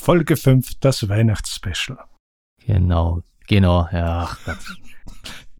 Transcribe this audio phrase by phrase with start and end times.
[0.00, 1.98] Folge 5, das Weihnachtsspecial.
[2.64, 4.34] Genau, genau, ja.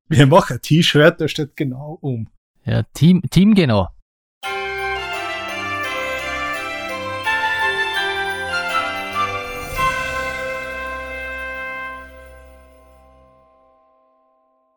[0.09, 2.27] Wir machen ein T-Shirt, da steht genau um.
[2.65, 3.89] Ja, Team, Team genau.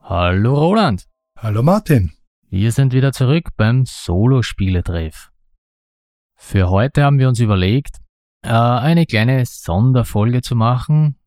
[0.01, 1.07] Hallo Roland.
[1.39, 2.11] Hallo Martin.
[2.49, 5.31] Wir sind wieder zurück beim Solo-Spieletreff.
[6.37, 8.02] Für heute haben wir uns überlegt,
[8.49, 11.17] eine kleine Sonderfolge zu machen.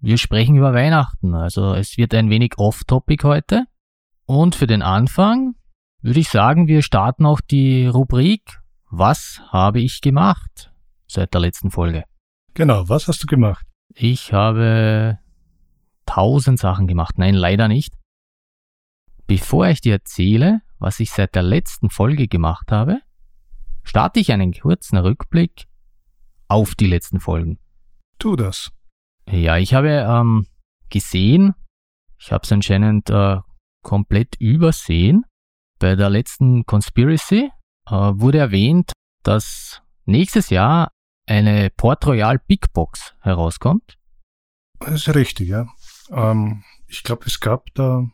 [0.00, 3.64] Wir sprechen über Weihnachten, also es wird ein wenig off-topic heute.
[4.24, 5.56] Und für den Anfang
[6.00, 10.72] würde ich sagen, wir starten auch die Rubrik Was habe ich gemacht
[11.06, 12.04] seit der letzten Folge?
[12.54, 13.66] Genau, was hast du gemacht?
[13.94, 15.18] Ich habe
[16.06, 17.18] tausend Sachen gemacht.
[17.18, 17.94] Nein, leider nicht.
[19.26, 23.00] Bevor ich dir erzähle, was ich seit der letzten Folge gemacht habe,
[23.84, 25.66] starte ich einen kurzen Rückblick
[26.50, 27.58] auf die letzten Folgen.
[28.18, 28.70] Tu das.
[29.30, 30.46] Ja, ich habe ähm,
[30.90, 31.54] gesehen,
[32.18, 33.38] ich habe es anscheinend äh,
[33.82, 35.24] komplett übersehen.
[35.78, 37.50] Bei der letzten Conspiracy
[37.86, 38.92] äh, wurde erwähnt,
[39.22, 40.90] dass nächstes Jahr
[41.26, 43.96] eine Port Royal Big Box herauskommt.
[44.80, 45.68] Das ist richtig, ja.
[46.10, 48.04] Ähm, ich glaube, es gab da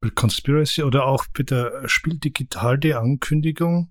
[0.00, 3.90] bei Conspiracy oder auch bei der Spiel Digital die Ankündigung.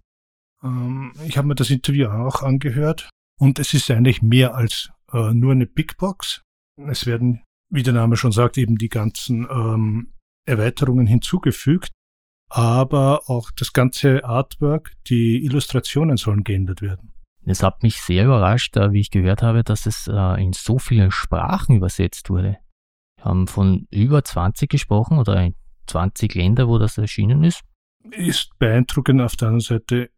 [0.64, 5.34] Ähm, ich habe mir das Interview auch angehört und es ist eigentlich mehr als äh,
[5.34, 6.42] nur eine Big Box.
[6.88, 10.14] Es werden, wie der Name schon sagt, eben die ganzen ähm,
[10.45, 11.92] Erweiterungen hinzugefügt,
[12.50, 17.14] aber auch das ganze Artwork, die Illustrationen sollen geändert werden.
[17.45, 20.80] Es hat mich sehr überrascht, äh, wie ich gehört habe, dass es äh, in so
[20.80, 22.58] vielen Sprachen übersetzt wurde.
[23.18, 25.56] Wir haben von über 20 gesprochen oder in
[25.88, 27.62] 20 Länder, wo das erschienen ist.
[28.12, 30.09] Ist beeindruckend auf der anderen Seite.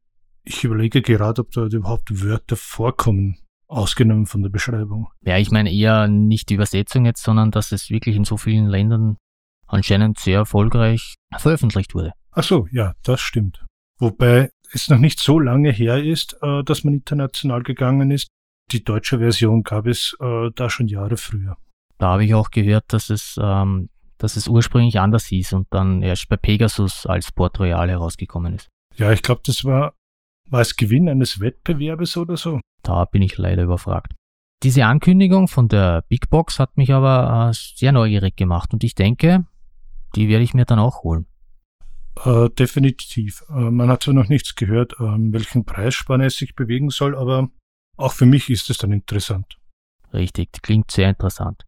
[0.45, 5.09] Ich überlege gerade, ob da überhaupt Wörter vorkommen, ausgenommen von der Beschreibung.
[5.21, 8.67] Ja, ich meine eher nicht die Übersetzung jetzt, sondern dass es wirklich in so vielen
[8.67, 9.17] Ländern
[9.67, 12.11] anscheinend sehr erfolgreich veröffentlicht wurde.
[12.31, 13.65] Ach so, ja, das stimmt.
[13.97, 18.27] Wobei es noch nicht so lange her ist, äh, dass man international gegangen ist.
[18.71, 21.57] Die deutsche Version gab es äh, da schon Jahre früher.
[21.97, 26.01] Da habe ich auch gehört, dass es ähm, dass es ursprünglich anders hieß und dann
[26.01, 28.69] erst bei Pegasus als Port Royal herausgekommen ist.
[28.95, 29.93] Ja, ich glaube, das war,
[30.49, 32.59] war es Gewinn eines Wettbewerbes oder so.
[32.83, 34.13] Da bin ich leider überfragt.
[34.63, 38.95] Diese Ankündigung von der Big Box hat mich aber äh, sehr neugierig gemacht und ich
[38.95, 39.45] denke,
[40.15, 41.27] die werde ich mir dann auch holen.
[42.23, 43.43] Äh, definitiv.
[43.49, 47.49] Äh, man hat zwar noch nichts gehört, äh, welchen Preisspanne es sich bewegen soll, aber
[47.97, 49.57] auch für mich ist es dann interessant.
[50.13, 51.65] Richtig, klingt sehr interessant.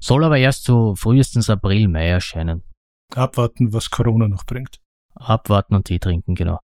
[0.00, 2.62] Soll aber erst so frühestens April, Mai erscheinen.
[3.14, 4.80] Abwarten, was Corona noch bringt.
[5.14, 6.58] Abwarten und Tee trinken, genau.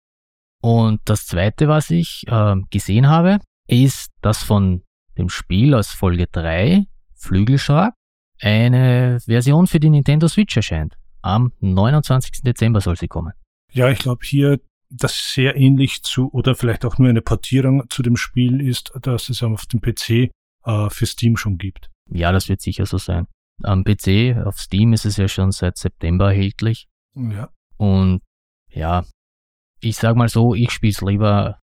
[0.60, 4.82] Und das zweite, was ich äh, gesehen habe, ist, dass von
[5.16, 6.84] dem Spiel aus Folge 3,
[7.14, 7.94] Flügelschlag,
[8.40, 10.96] eine Version für die Nintendo Switch erscheint.
[11.22, 12.42] Am 29.
[12.42, 13.32] Dezember soll sie kommen.
[13.72, 18.02] Ja, ich glaube hier, das sehr ähnlich zu, oder vielleicht auch nur eine Portierung zu
[18.02, 20.30] dem Spiel ist, dass es auf dem PC
[20.64, 21.90] äh, für Steam schon gibt.
[22.10, 23.26] Ja, das wird sicher so sein.
[23.62, 26.88] Am PC, auf Steam ist es ja schon seit September erhältlich.
[27.14, 27.50] Ja.
[27.76, 28.22] Und
[28.68, 29.04] ja,
[29.80, 31.58] ich sag mal so, ich spiele es lieber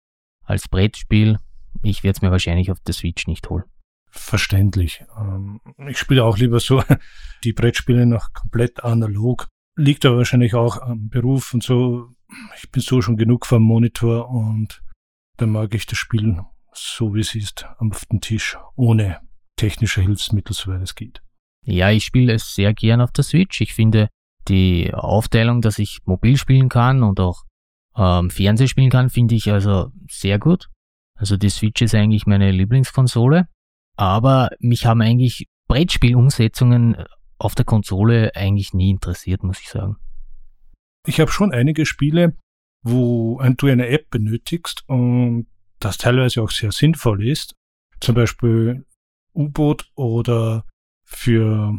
[0.44, 1.38] als Brettspiel.
[1.82, 3.64] Ich werde es mir wahrscheinlich auf der Switch nicht holen.
[4.10, 5.04] Verständlich.
[5.18, 6.82] Ähm, ich spiele auch lieber so
[7.44, 9.48] die Brettspiele noch komplett analog.
[9.76, 12.10] Liegt aber wahrscheinlich auch am Beruf und so.
[12.56, 14.82] Ich bin so schon genug vom Monitor und
[15.36, 16.36] dann mag ich das Spiel
[16.76, 19.20] so wie es ist, auf dem Tisch, ohne
[19.56, 21.22] technische Hilfsmittel, soweit es geht.
[21.64, 23.60] Ja, ich spiele es sehr gern auf der Switch.
[23.60, 24.08] Ich finde
[24.48, 27.44] die Aufteilung, dass ich mobil spielen kann und auch
[27.96, 30.68] ähm, Fernseh spielen kann, finde ich also sehr gut.
[31.16, 33.48] Also die Switch ist eigentlich meine Lieblingskonsole.
[33.96, 36.96] Aber mich haben eigentlich Brettspielumsetzungen
[37.38, 39.96] auf der Konsole eigentlich nie interessiert, muss ich sagen.
[41.06, 42.36] Ich habe schon einige Spiele,
[42.82, 45.46] wo du eine App benötigst und
[45.78, 47.54] das teilweise auch sehr sinnvoll ist.
[48.00, 48.84] Zum Beispiel
[49.34, 50.64] U-Boot oder
[51.04, 51.78] für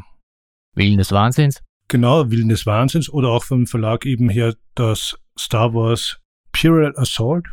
[0.73, 1.63] Willen des Wahnsinns.
[1.87, 6.19] Genau, Willen des Wahnsinns oder auch vom Verlag eben her das Star Wars
[6.53, 7.47] Imperial Assault,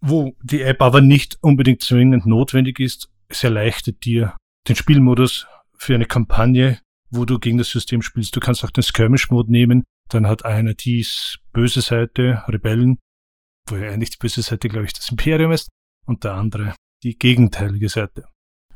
[0.00, 3.10] wo die App aber nicht unbedingt zwingend notwendig ist.
[3.28, 4.36] Es erleichtert dir
[4.68, 6.80] den Spielmodus für eine Kampagne,
[7.10, 8.34] wo du gegen das System spielst.
[8.34, 9.84] Du kannst auch den Skirmish-Mode nehmen.
[10.08, 11.06] Dann hat einer die
[11.52, 12.98] böse Seite, Rebellen,
[13.68, 15.68] wo ja eigentlich die böse Seite, glaube ich, das Imperium ist,
[16.06, 18.24] und der andere die gegenteilige Seite.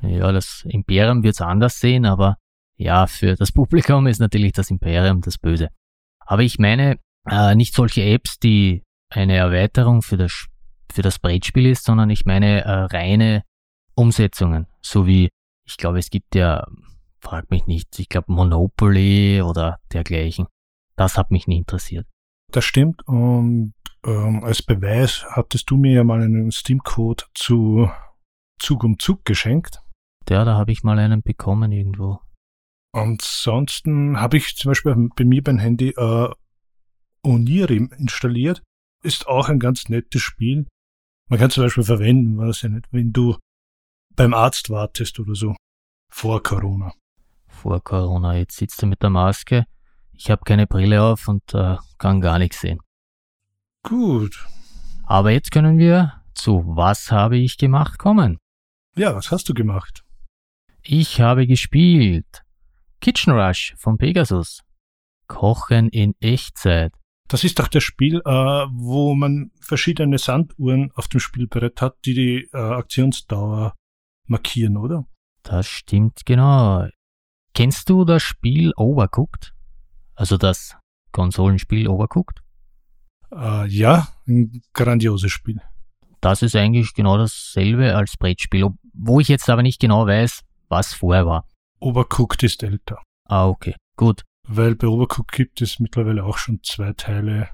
[0.02, 2.36] Ja, das Imperium wird es anders sehen, aber
[2.76, 5.70] ja, für das Publikum ist natürlich das Imperium das Böse.
[6.20, 10.46] Aber ich meine äh, nicht solche Apps, die eine Erweiterung für das,
[10.92, 13.42] für das Brettspiel ist, sondern ich meine äh, reine
[13.94, 15.28] Umsetzungen, so wie
[15.66, 16.66] Ich glaube, es gibt ja,
[17.20, 20.46] frag mich nicht, ich glaube Monopoly oder dergleichen.
[20.96, 22.06] Das hat mich nie interessiert.
[22.52, 23.74] Das stimmt und
[24.04, 27.90] ähm, als Beweis hattest du mir ja mal einen Steam-Code zu
[28.60, 29.82] Zug um Zug geschenkt.
[30.28, 32.20] Ja, da habe ich mal einen bekommen irgendwo.
[32.92, 36.28] Ansonsten habe ich zum Beispiel bei mir beim Handy äh,
[37.26, 38.62] Onirim installiert.
[39.02, 40.66] Ist auch ein ganz nettes Spiel.
[41.28, 43.36] Man kann zum Beispiel verwenden, weiß ja nicht, wenn du
[44.14, 45.54] beim Arzt wartest oder so.
[46.10, 46.92] Vor Corona.
[47.48, 48.36] Vor Corona.
[48.36, 49.66] Jetzt sitzt du mit der Maske.
[50.12, 52.80] Ich habe keine Brille auf und äh, kann gar nichts sehen.
[53.82, 54.46] Gut.
[55.04, 58.38] Aber jetzt können wir zu Was habe ich gemacht kommen.
[58.96, 60.04] Ja, was hast du gemacht?
[60.82, 62.42] Ich habe gespielt.
[63.00, 64.62] Kitchen Rush von Pegasus.
[65.26, 66.92] Kochen in Echtzeit.
[67.28, 68.30] Das ist doch das Spiel, äh,
[68.70, 73.74] wo man verschiedene Sanduhren auf dem Spielbrett hat, die die äh, Aktionsdauer
[74.26, 75.06] markieren, oder?
[75.42, 76.86] Das stimmt genau.
[77.54, 79.54] Kennst du das Spiel Overcooked?
[80.14, 80.76] Also das
[81.12, 82.42] Konsolenspiel Overcooked?
[83.32, 85.60] Äh, ja, ein grandioses Spiel.
[86.20, 90.94] Das ist eigentlich genau dasselbe als Brettspiel, wo ich jetzt aber nicht genau weiß, was
[90.94, 91.46] vorher war.
[91.80, 93.02] Overcooked ist älter.
[93.24, 94.22] Ah, okay, gut.
[94.48, 97.48] Weil bei Overcooked gibt es mittlerweile auch schon zwei Teile.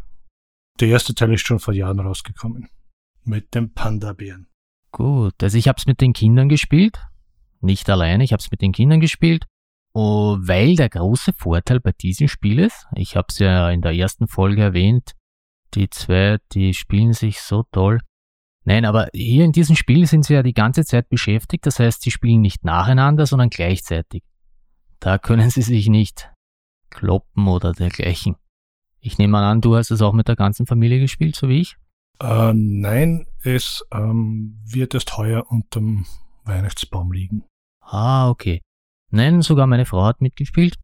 [0.81, 2.69] Der erste Teil ist schon vor Jahren rausgekommen.
[3.25, 4.49] Mit dem Panda-Bären.
[4.91, 7.01] Gut, also ich habe es mit den Kindern gespielt.
[7.61, 9.47] Nicht alleine, ich habe es mit den Kindern gespielt.
[9.95, 13.93] Oh, weil der große Vorteil bei diesem Spiel ist, ich habe es ja in der
[13.93, 15.13] ersten Folge erwähnt,
[15.75, 18.01] die zwei, die spielen sich so toll.
[18.65, 22.03] Nein, aber hier in diesem Spiel sind sie ja die ganze Zeit beschäftigt, das heißt,
[22.03, 24.23] sie spielen nicht nacheinander, sondern gleichzeitig.
[24.99, 26.32] Da können sie sich nicht
[26.93, 28.37] kloppen oder dergleichen.
[29.01, 31.61] Ich nehme mal an, du hast es auch mit der ganzen Familie gespielt, so wie
[31.61, 31.77] ich?
[32.21, 36.07] Äh, nein, es ähm, wird erst heuer unterm
[36.45, 37.45] Weihnachtsbaum liegen.
[37.81, 38.63] Ah, okay.
[39.11, 40.77] Nein, sogar meine Frau hat mitgespielt.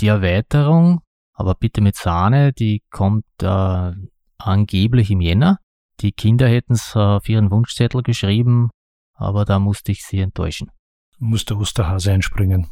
[0.00, 1.00] Die Erweiterung,
[1.32, 3.92] aber bitte mit Sahne, die kommt äh,
[4.38, 5.58] angeblich im Jänner.
[6.00, 8.70] Die Kinder hätten es auf ihren Wunschzettel geschrieben,
[9.14, 10.70] aber da musste ich sie enttäuschen.
[11.18, 12.68] Muss der Osterhase einspringen.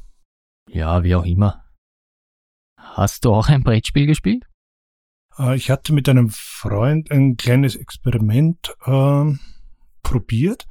[0.69, 1.65] Ja, wie auch immer.
[2.95, 4.45] Hast du auch ein Brettspiel gespielt?
[5.39, 9.33] Äh, ich hatte mit einem Freund ein kleines Experiment äh,
[10.03, 10.67] probiert,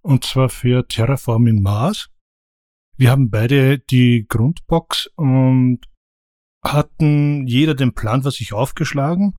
[0.00, 2.08] und zwar für Terraforming Mars.
[2.96, 5.80] Wir haben beide die Grundbox und
[6.64, 9.34] hatten jeder den Plan für sich aufgeschlagen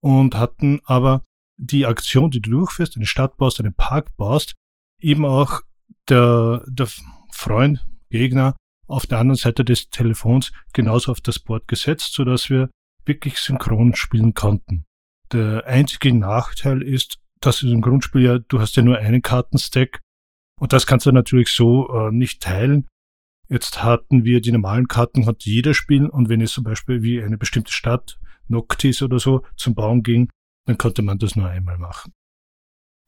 [0.00, 1.22] und hatten aber
[1.56, 4.54] die Aktion, die du durchführst, eine Stadt baust, einen Park baust,
[5.00, 5.62] eben auch
[6.08, 6.88] der, der
[7.32, 8.54] Freund, Gegner
[8.92, 12.70] auf der anderen Seite des Telefons genauso auf das Board gesetzt, so dass wir
[13.04, 14.84] wirklich synchron spielen konnten.
[15.32, 20.00] Der einzige Nachteil ist, dass im Grundspiel ja, du hast ja nur einen Kartenstack
[20.60, 22.86] und das kannst du natürlich so äh, nicht teilen.
[23.48, 27.22] Jetzt hatten wir die normalen Karten, hat jeder spielen und wenn es zum Beispiel wie
[27.22, 28.18] eine bestimmte Stadt,
[28.48, 30.30] Noctis oder so, zum Bauen ging,
[30.66, 32.12] dann konnte man das nur einmal machen.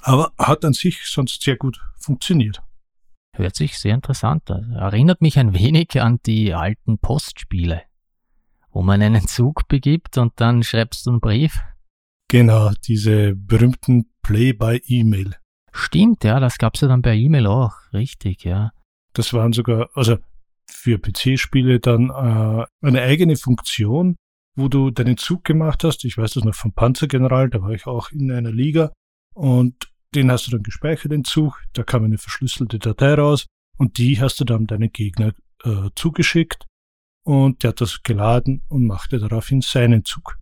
[0.03, 2.63] Aber hat an sich sonst sehr gut funktioniert.
[3.37, 4.73] Hört sich sehr interessant an.
[4.73, 7.83] Erinnert mich ein wenig an die alten Postspiele,
[8.71, 11.61] wo man einen Zug begibt und dann schreibst du einen Brief.
[12.29, 15.35] Genau, diese berühmten Play by E-Mail.
[15.73, 18.71] Stimmt, ja, das gab's ja dann per E-Mail auch, richtig, ja.
[19.13, 20.19] Das waren sogar, also
[20.71, 24.17] für PC-Spiele dann äh, eine eigene Funktion,
[24.57, 26.05] wo du deinen Zug gemacht hast.
[26.05, 28.93] Ich weiß das noch vom Panzergeneral, da war ich auch in einer Liga.
[29.35, 31.63] Und den hast du dann gespeichert, den Zug.
[31.73, 33.47] Da kam eine verschlüsselte Datei raus
[33.79, 35.33] und die hast du dann deinem Gegner
[35.65, 36.67] äh, zugeschickt.
[37.23, 40.39] Und der hat das geladen und machte daraufhin seinen Zug.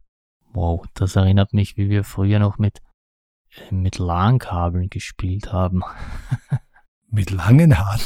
[0.52, 2.80] Wow, das erinnert mich, wie wir früher noch mit,
[3.70, 5.82] äh, mit LAN-Kabeln gespielt haben.
[7.08, 8.00] mit langen Haaren?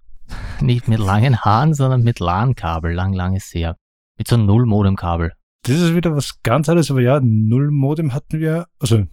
[0.60, 3.76] Nicht mit langen Haaren, sondern mit LAN-Kabel, lang, langes her.
[4.16, 5.32] Mit so einem Null-Modem-Kabel.
[5.62, 9.06] Das ist wieder was ganz anderes, aber ja, Null-Modem hatten wir, also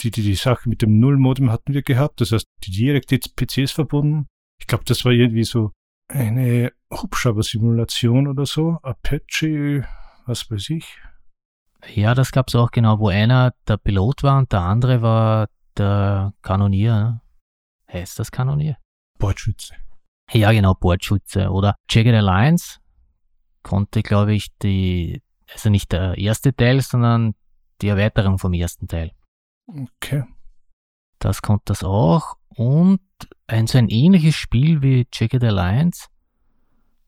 [0.00, 3.18] die, die, die Sache mit dem Null-Modem hatten wir gehabt, das heißt, die direkt die
[3.18, 4.26] PCs verbunden.
[4.60, 5.72] Ich glaube, das war irgendwie so
[6.08, 9.86] eine Hubschrauber-Simulation oder so, Apache,
[10.26, 10.98] was weiß ich.
[11.94, 16.32] Ja, das gab's auch genau, wo einer der Pilot war und der andere war der
[16.42, 16.94] Kanonier.
[16.94, 17.20] Ne?
[17.92, 18.76] Heißt das Kanonier?
[19.18, 19.74] Bordschütze.
[20.32, 21.50] Ja, genau, Bordschütze.
[21.50, 22.78] Oder Jagged Alliance
[23.62, 25.22] konnte, glaube ich, die,
[25.52, 27.34] also nicht der erste Teil, sondern
[27.80, 29.12] die Erweiterung vom ersten Teil.
[29.66, 30.24] Okay.
[31.18, 32.36] Das konnte das auch.
[32.48, 33.00] Und
[33.46, 36.06] ein so ein ähnliches Spiel wie Jagged Alliance.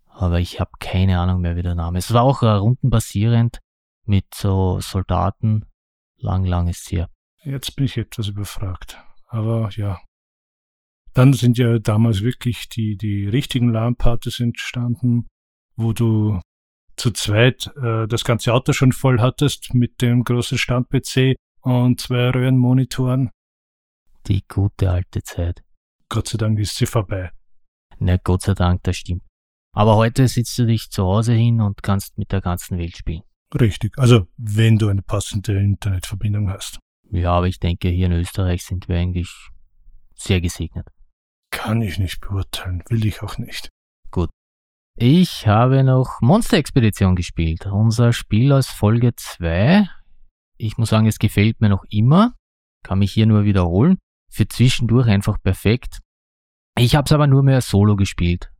[0.07, 2.07] Aber ich habe keine Ahnung mehr, wie der Name ist.
[2.07, 3.61] Es war auch äh, rundenbasierend
[4.05, 5.65] mit so Soldaten.
[6.21, 7.09] Lang, lang ist her.
[7.45, 8.99] Jetzt bin ich etwas überfragt.
[9.29, 10.00] Aber ja.
[11.15, 15.29] Dann sind ja damals wirklich die, die richtigen LAN-Partys entstanden,
[15.77, 16.41] wo du
[16.97, 22.31] zu zweit äh, das ganze Auto schon voll hattest mit dem großen Stand-PC und zwei
[22.31, 23.31] Röhrenmonitoren.
[24.27, 25.62] Die gute alte Zeit.
[26.09, 27.31] Gott sei Dank ist sie vorbei.
[27.99, 29.23] Na, Gott sei Dank, das stimmt.
[29.73, 33.23] Aber heute sitzt du dich zu Hause hin und kannst mit der ganzen Welt spielen.
[33.59, 33.99] Richtig.
[33.99, 36.79] Also, wenn du eine passende Internetverbindung hast.
[37.11, 39.33] Ja, aber ich denke, hier in Österreich sind wir eigentlich
[40.15, 40.87] sehr gesegnet.
[41.50, 43.71] Kann ich nicht beurteilen, will ich auch nicht.
[44.11, 44.31] Gut.
[44.97, 47.67] Ich habe noch Monster Expedition gespielt.
[47.67, 49.88] Unser Spiel aus Folge 2.
[50.59, 52.35] Ich muss sagen, es gefällt mir noch immer.
[52.85, 53.99] Kann mich hier nur wiederholen.
[54.31, 56.00] Für zwischendurch einfach perfekt.
[56.79, 58.50] Ich habe es aber nur mehr solo gespielt.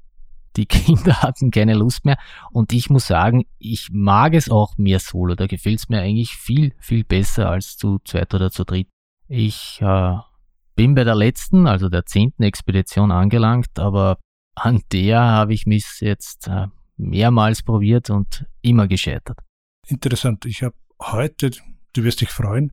[0.57, 2.19] Die Kinder hatten keine Lust mehr
[2.51, 5.35] und ich muss sagen, ich mag es auch mehr solo.
[5.35, 8.89] Da gefällt es mir eigentlich viel, viel besser als zu zweit oder zu dritt.
[9.29, 10.17] Ich äh,
[10.75, 14.19] bin bei der letzten, also der zehnten Expedition angelangt, aber
[14.55, 19.39] an der habe ich mich jetzt äh, mehrmals probiert und immer gescheitert.
[19.87, 20.45] Interessant.
[20.45, 21.51] Ich habe heute,
[21.93, 22.71] du wirst dich freuen,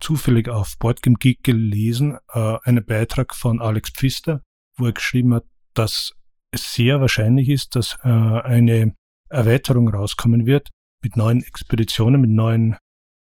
[0.00, 4.42] zufällig auf Boardgame Geek gelesen, äh, einen Beitrag von Alex Pfister,
[4.76, 6.12] wo er geschrieben hat, dass
[6.50, 8.94] es sehr wahrscheinlich ist, dass äh, eine
[9.28, 10.70] Erweiterung rauskommen wird
[11.02, 12.76] mit neuen Expeditionen, mit neuen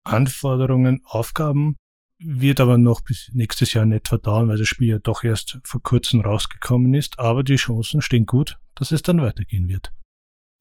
[0.04, 1.76] Anforderungen, Aufgaben,
[2.18, 5.82] wird aber noch bis nächstes Jahr nicht verdauern, weil das Spiel ja doch erst vor
[5.82, 7.18] kurzem rausgekommen ist.
[7.18, 9.92] Aber die Chancen stehen gut, dass es dann weitergehen wird.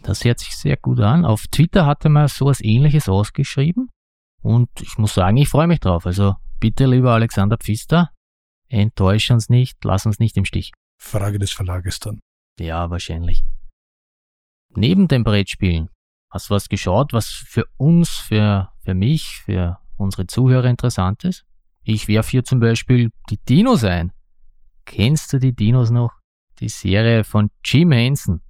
[0.03, 1.25] Das hört sich sehr gut an.
[1.25, 3.89] Auf Twitter hatte man sowas ähnliches ausgeschrieben.
[4.41, 6.05] Und ich muss sagen, ich freue mich drauf.
[6.05, 8.11] Also bitte, lieber Alexander Pfister,
[8.69, 10.71] enttäusch uns nicht, lass uns nicht im Stich.
[10.97, 12.19] Frage des Verlages dann.
[12.59, 13.43] Ja, wahrscheinlich.
[14.75, 15.89] Neben dem Brettspielen,
[16.29, 21.45] hast du was geschaut, was für uns, für, für mich, für unsere Zuhörer interessant ist?
[21.83, 24.13] Ich werfe hier zum Beispiel die Dinos ein.
[24.85, 26.11] Kennst du die Dinos noch?
[26.59, 28.41] Die Serie von Jim Henson.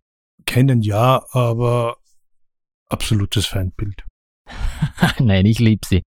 [0.45, 1.97] Kennen ja, aber
[2.89, 4.03] absolutes Feindbild.
[5.19, 6.01] Nein, ich liebe sie.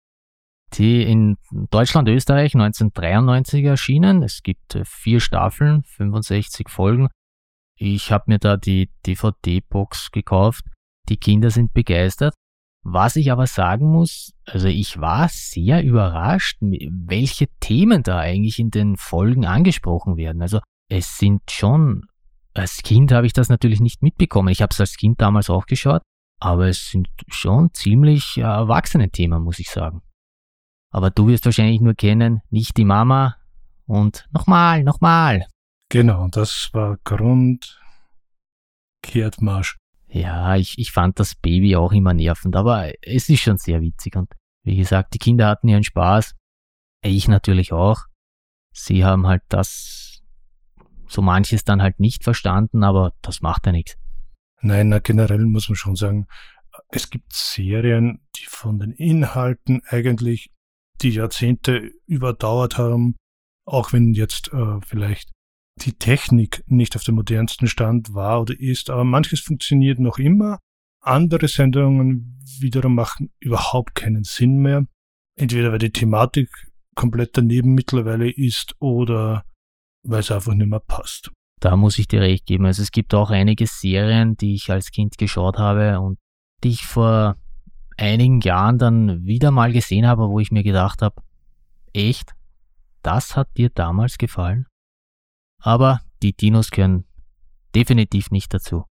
[0.75, 1.37] Die in
[1.71, 4.23] Deutschland, Österreich 1993 erschienen.
[4.23, 7.09] Es gibt äh, vier Staffeln, 65 Folgen.
[7.77, 10.65] Ich habe mir da die DVD-Box gekauft.
[11.09, 12.35] Die Kinder sind begeistert.
[12.87, 18.71] Was ich aber sagen muss, also ich war sehr überrascht, welche Themen da eigentlich in
[18.71, 20.43] den Folgen angesprochen werden.
[20.43, 20.61] Also
[20.91, 22.03] es sind schon,
[22.53, 24.49] als Kind habe ich das natürlich nicht mitbekommen.
[24.49, 26.03] Ich habe es als Kind damals auch geschaut,
[26.45, 30.03] aber es sind schon ziemlich erwachsene Themen, muss ich sagen.
[30.91, 33.37] Aber du wirst wahrscheinlich nur kennen, nicht die Mama
[33.87, 35.47] und nochmal, nochmal.
[35.89, 37.81] Genau, das war Grund
[39.03, 39.79] Kehrtmarsch.
[40.07, 44.15] Ja, ich, ich fand das Baby auch immer nervend, aber es ist schon sehr witzig
[44.15, 44.31] und
[44.65, 46.35] wie gesagt, die Kinder hatten ihren Spaß.
[47.03, 48.03] Ich natürlich auch.
[48.73, 50.23] Sie haben halt das,
[51.09, 53.97] so manches dann halt nicht verstanden, aber das macht ja nichts.
[54.65, 56.27] Nein, na, generell muss man schon sagen,
[56.89, 60.53] es gibt Serien, die von den Inhalten eigentlich
[61.03, 63.15] die Jahrzehnte überdauert haben,
[63.67, 65.33] auch wenn jetzt äh, vielleicht
[65.83, 70.61] die Technik nicht auf dem modernsten Stand war oder ist, aber manches funktioniert noch immer.
[71.03, 74.87] Andere Sendungen wiederum machen überhaupt keinen Sinn mehr.
[75.37, 76.49] Entweder weil die Thematik
[76.95, 79.45] komplett daneben mittlerweile ist oder
[80.05, 81.31] weil es einfach nicht mehr passt.
[81.65, 82.67] Da muss ich dir recht geben.
[82.67, 86.19] Also es gibt auch einige Serien, die ich als Kind geschaut habe und
[86.63, 87.37] die ich vor
[87.97, 91.23] einigen Jahren dann wieder mal gesehen habe, wo ich mir gedacht habe,
[91.95, 92.33] echt,
[93.01, 94.67] das hat dir damals gefallen?
[95.59, 97.07] Aber die Dinos gehören
[97.75, 98.85] definitiv nicht dazu.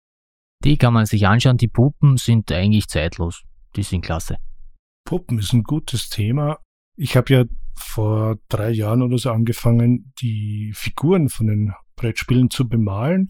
[0.63, 3.43] Die kann man sich anschauen, die Puppen sind eigentlich zeitlos.
[3.75, 4.37] Die sind klasse.
[5.05, 6.57] Puppen ist ein gutes Thema.
[6.97, 7.43] Ich habe ja
[7.75, 13.29] vor drei Jahren oder so angefangen, die Figuren von den Brettspielen zu bemalen.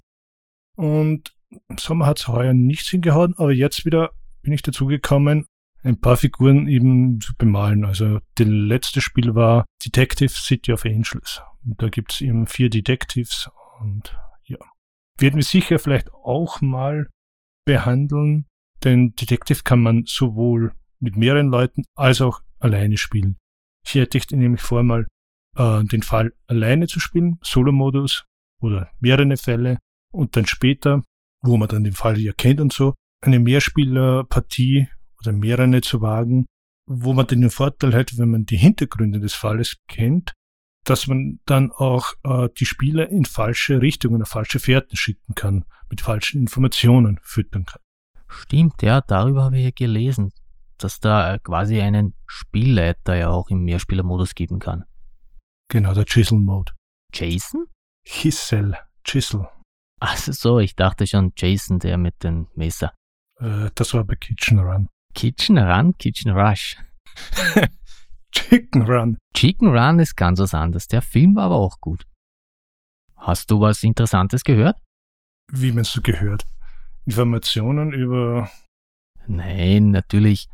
[0.76, 1.34] Und
[1.70, 5.46] im Sommer hat es heuer nichts hingehauen, aber jetzt wieder bin ich dazu gekommen,
[5.84, 7.86] ein paar Figuren eben zu bemalen.
[7.86, 11.42] Also das letzte Spiel war Detective City of Angels.
[11.64, 14.58] Da gibt's eben vier Detectives und ja.
[15.18, 17.10] Werden wir sicher vielleicht auch mal
[17.66, 18.46] behandeln,
[18.84, 23.38] denn Detective kann man sowohl mit mehreren Leuten als auch alleine spielen.
[23.86, 25.08] Hier hätte ich nämlich vor, mal
[25.58, 28.26] äh, den Fall alleine zu spielen, Solo-Modus
[28.64, 29.78] oder mehrere Fälle
[30.12, 31.04] und dann später,
[31.42, 34.88] wo man dann den Fall ja kennt und so, eine Mehrspielerpartie
[35.20, 36.46] oder mehrere zu wagen,
[36.86, 40.34] wo man den Vorteil hat, wenn man die Hintergründe des Falles kennt,
[40.86, 45.66] dass man dann auch äh, die Spieler in falsche Richtungen, auf falsche Fährten schicken kann,
[45.90, 47.82] mit falschen Informationen füttern kann.
[48.28, 50.32] Stimmt, ja, darüber habe ich ja gelesen,
[50.78, 54.84] dass da quasi einen Spielleiter ja auch im Mehrspielermodus geben kann.
[55.70, 56.74] Genau, der Chisel Mode.
[57.14, 57.66] Jason?
[58.06, 58.78] Chisel.
[59.04, 59.48] Chisel.
[60.00, 62.94] Ach so, ich dachte schon Jason, der mit dem Messer.
[63.40, 64.90] Äh, das war bei Kitchen Run.
[65.14, 66.78] Kitchen Run, Kitchen Rush.
[68.32, 69.18] Chicken Run.
[69.36, 70.88] Chicken Run ist ganz was anderes.
[70.88, 72.06] Der Film war aber auch gut.
[73.16, 74.78] Hast du was Interessantes gehört?
[75.52, 76.46] Wie meinst du gehört?
[77.06, 78.50] Informationen über.
[79.28, 80.50] Nein, natürlich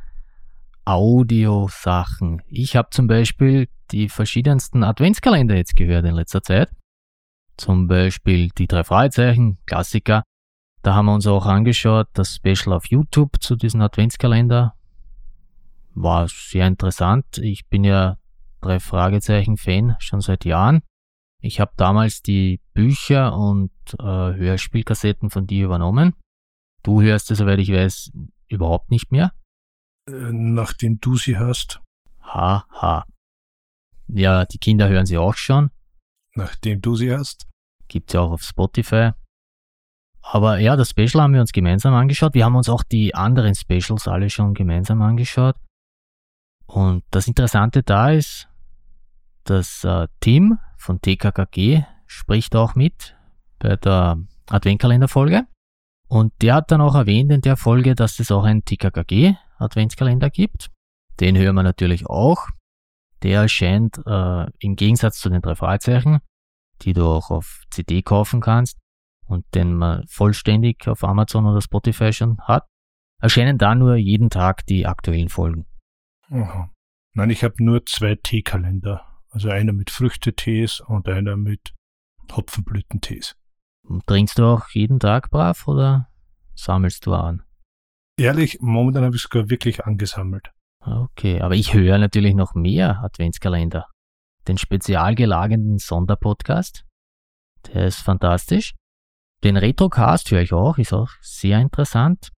[0.86, 2.42] Audiosachen.
[2.48, 6.70] Ich habe zum Beispiel die verschiedensten Adventskalender jetzt gehört in letzter Zeit.
[7.60, 10.24] Zum Beispiel die drei Fragezeichen, Klassiker.
[10.82, 14.76] Da haben wir uns auch angeschaut, das Special auf YouTube zu diesem Adventskalender.
[15.94, 17.38] War sehr interessant.
[17.38, 18.18] Ich bin ja
[18.62, 20.84] drei Fragezeichen-Fan schon seit Jahren.
[21.42, 26.14] Ich habe damals die Bücher und äh, Hörspielkassetten von dir übernommen.
[26.82, 28.12] Du hörst es, soweit ich weiß,
[28.48, 29.34] überhaupt nicht mehr.
[30.08, 31.82] Äh, nachdem du sie hast.
[32.22, 32.66] Haha.
[32.82, 33.06] Ha.
[34.08, 35.72] Ja, die Kinder hören sie auch schon.
[36.36, 37.48] Nachdem du sie hast.
[37.88, 39.12] Gibt's ja auch auf Spotify.
[40.22, 42.34] Aber ja, das Special haben wir uns gemeinsam angeschaut.
[42.34, 45.56] Wir haben uns auch die anderen Specials alle schon gemeinsam angeschaut.
[46.68, 48.48] Und das Interessante da ist,
[49.44, 53.16] das äh, Team von TKKG spricht auch mit
[53.58, 54.20] bei der
[54.50, 55.48] Adventkalenderfolge.
[56.08, 60.30] Und der hat dann auch erwähnt in der Folge, dass es auch einen TKKG Adventskalender
[60.30, 60.70] gibt.
[61.20, 62.48] Den hören wir natürlich auch.
[63.24, 66.20] Der erscheint äh, im Gegensatz zu den drei Fragezeichen,
[66.82, 68.78] die du auch auf CD kaufen kannst
[69.26, 72.66] und den man vollständig auf Amazon oder Spotify schon hat,
[73.22, 75.66] erscheinen da nur jeden Tag die aktuellen Folgen.
[76.30, 76.72] Aha.
[77.14, 79.06] Nein, ich habe nur zwei Teekalender.
[79.32, 81.74] Also einer mit Früchtetees und einer mit
[82.32, 83.36] Hopfenblütentees.
[84.06, 86.10] Trinkst du auch jeden Tag brav oder
[86.56, 87.44] sammelst du an?
[88.18, 90.52] Ehrlich, momentan habe ich sogar wirklich angesammelt.
[90.86, 93.88] Okay, aber ich höre natürlich noch mehr Adventskalender.
[94.48, 96.86] Den spezial gelagerten Sonderpodcast.
[97.68, 98.74] Der ist fantastisch.
[99.44, 102.30] Den Retrocast höre ich auch, ist auch sehr interessant.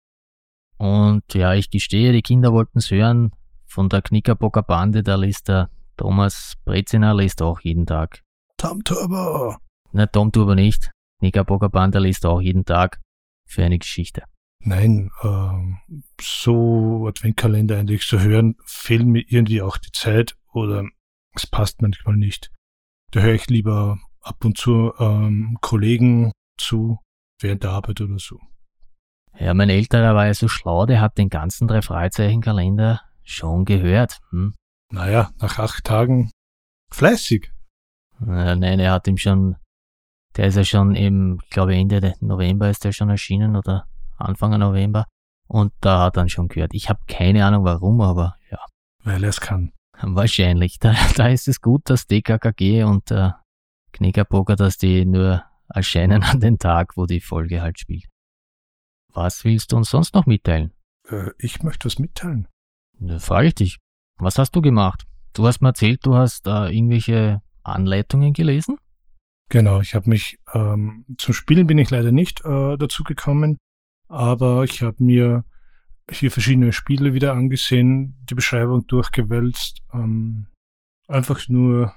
[0.78, 3.30] Und ja, ich gestehe, die Kinder wollten es hören.
[3.66, 8.22] Von der Knickerbocker Bande, da liest der Thomas Breziner liest auch jeden Tag.
[8.56, 9.56] Tom Turbo!
[9.92, 10.90] Na, Tom Turbo nicht.
[11.18, 13.00] Knickerbocker Bande liest auch jeden Tag
[13.46, 14.24] für eine Geschichte.
[14.62, 20.84] Nein, äh, so Adventkalender eigentlich zu hören, fehlt mir irgendwie auch die Zeit oder
[21.34, 22.50] es passt manchmal nicht.
[23.10, 26.98] Da höre ich lieber ab und zu ähm, Kollegen zu
[27.40, 28.38] während der Arbeit oder so.
[29.38, 34.20] Ja, mein älterer war ja so schlau, der hat den ganzen drei Freizeichenkalender schon gehört.
[34.30, 34.54] Hm?
[34.92, 36.30] Naja, nach acht Tagen
[36.92, 37.50] fleißig.
[38.20, 39.56] Ja, nein, er hat ihm schon,
[40.36, 43.86] der ist ja schon im, ich glaube Ende November ist der schon erschienen oder
[44.20, 45.06] Anfang November.
[45.48, 46.74] Und da hat er dann schon gehört.
[46.74, 48.58] Ich habe keine Ahnung warum, aber ja.
[49.02, 49.72] Weil er es kann.
[50.00, 50.78] Wahrscheinlich.
[50.78, 53.30] Da, da ist es gut, dass DKKG und äh,
[53.92, 58.06] Knickerbocker, dass die nur erscheinen an den Tag, wo die Folge halt spielt.
[59.12, 60.72] Was willst du uns sonst noch mitteilen?
[61.08, 62.46] Äh, ich möchte was mitteilen.
[62.98, 63.78] Da frage ich dich.
[64.18, 65.04] Was hast du gemacht?
[65.32, 68.76] Du hast mir erzählt, du hast äh, irgendwelche Anleitungen gelesen?
[69.48, 73.58] Genau, ich habe mich ähm, zum Spielen bin ich leider nicht äh, dazu gekommen,
[74.10, 75.44] aber ich habe mir
[76.10, 80.46] hier verschiedene Spiele wieder angesehen, die Beschreibung durchgewälzt, ähm,
[81.06, 81.94] einfach nur,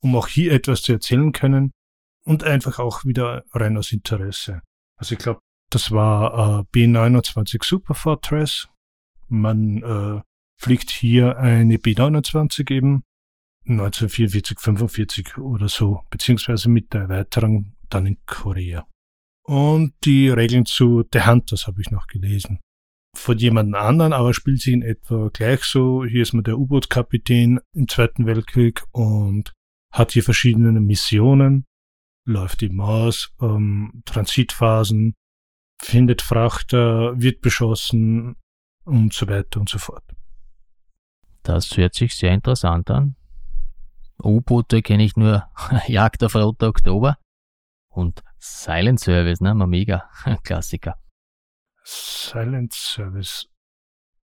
[0.00, 1.72] um auch hier etwas zu erzählen können
[2.24, 4.62] und einfach auch wieder rein aus Interesse.
[4.96, 8.68] Also ich glaube, das war äh, B29 Super Fortress.
[9.28, 10.20] Man äh,
[10.60, 13.04] fliegt hier eine B29 eben
[13.66, 18.84] 1944, 45 oder so, beziehungsweise mit der Erweiterung dann in Korea.
[19.44, 22.60] Und die Regeln zu The Hunters habe ich noch gelesen.
[23.14, 26.04] Von jemand anderen, aber spielt sich in etwa gleich so.
[26.04, 29.52] Hier ist man der U-Boot-Kapitän im Zweiten Weltkrieg und
[29.92, 31.66] hat hier verschiedene Missionen
[32.24, 35.14] läuft im Maus, ähm, Transitphasen,
[35.80, 38.36] findet Frachter, wird beschossen
[38.84, 40.04] und so weiter und so fort.
[41.42, 43.16] Das hört sich sehr interessant an.
[44.22, 45.48] U-Boote kenne ich nur
[45.88, 47.18] Jagd auf Roter Oktober
[47.88, 49.54] und Silent Service, ne?
[49.54, 50.10] Mega
[50.42, 50.98] Klassiker.
[51.84, 53.48] Silent Service.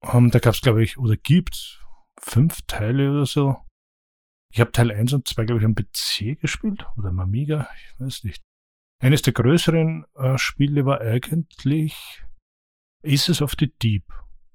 [0.02, 1.82] Um, ähm, da gab es, glaube ich, oder gibt
[2.20, 3.58] fünf Teile oder so.
[4.52, 8.00] Ich habe Teil 1 und 2, glaube ich, am PC gespielt oder am Amiga, ich
[8.00, 8.42] weiß nicht.
[9.02, 12.24] Eines der größeren äh, Spiele war eigentlich
[13.06, 14.04] Aces of the Deep.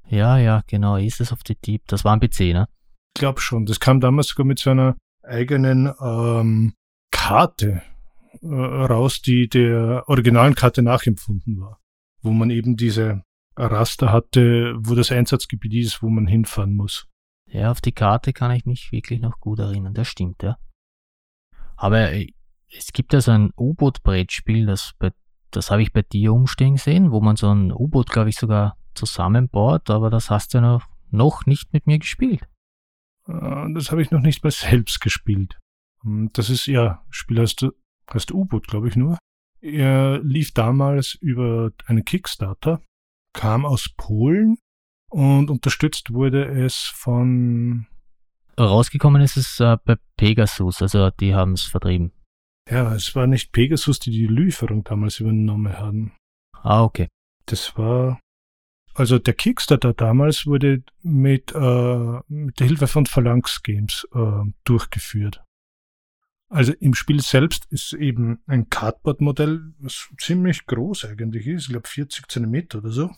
[0.08, 1.86] Ja, ja, genau, Aces of the Deep.
[1.86, 2.68] Das war am PC, ne?
[3.16, 3.64] Ich glaube schon.
[3.64, 6.74] Das kam damals sogar mit so einer eigenen ähm,
[7.10, 7.82] Karte
[8.44, 11.80] äh, raus, die der originalen Karte nachempfunden war.
[12.22, 13.22] Wo man eben diese
[13.56, 17.08] Raster hatte, wo das Einsatzgebiet ist, wo man hinfahren muss.
[17.46, 20.56] Ja, auf die Karte kann ich mich wirklich noch gut erinnern, das stimmt, ja.
[21.76, 22.32] Aber äh,
[22.76, 24.94] es gibt ja so ein U-Boot-Brettspiel, das,
[25.50, 28.76] das habe ich bei dir umstehen gesehen, wo man so ein U-Boot, glaube ich, sogar
[28.94, 32.42] zusammenbaut, aber das hast du ja noch, noch nicht mit mir gespielt.
[33.28, 35.58] Äh, das habe ich noch nicht mal selbst gespielt.
[36.02, 37.66] Das ist ja, Spiel heißt,
[38.12, 39.18] heißt U-Boot, glaube ich nur.
[39.60, 42.82] Er lief damals über einen Kickstarter,
[43.32, 44.58] kam aus Polen
[45.10, 47.86] und unterstützt wurde es von.
[48.58, 52.12] Rausgekommen ist es äh, bei Pegasus, also die haben es vertrieben.
[52.70, 56.12] Ja, es war nicht Pegasus, die die Lieferung damals übernommen haben.
[56.62, 57.08] Ah, okay.
[57.46, 58.20] Das war
[58.94, 65.42] also der Kickstarter damals wurde mit, äh, mit der Hilfe von Phalanx Games äh, durchgeführt.
[66.54, 71.88] Also im Spiel selbst ist eben ein Cardboard-Modell, was ziemlich groß eigentlich ist, ich glaube
[71.88, 73.10] 40 Zentimeter oder so,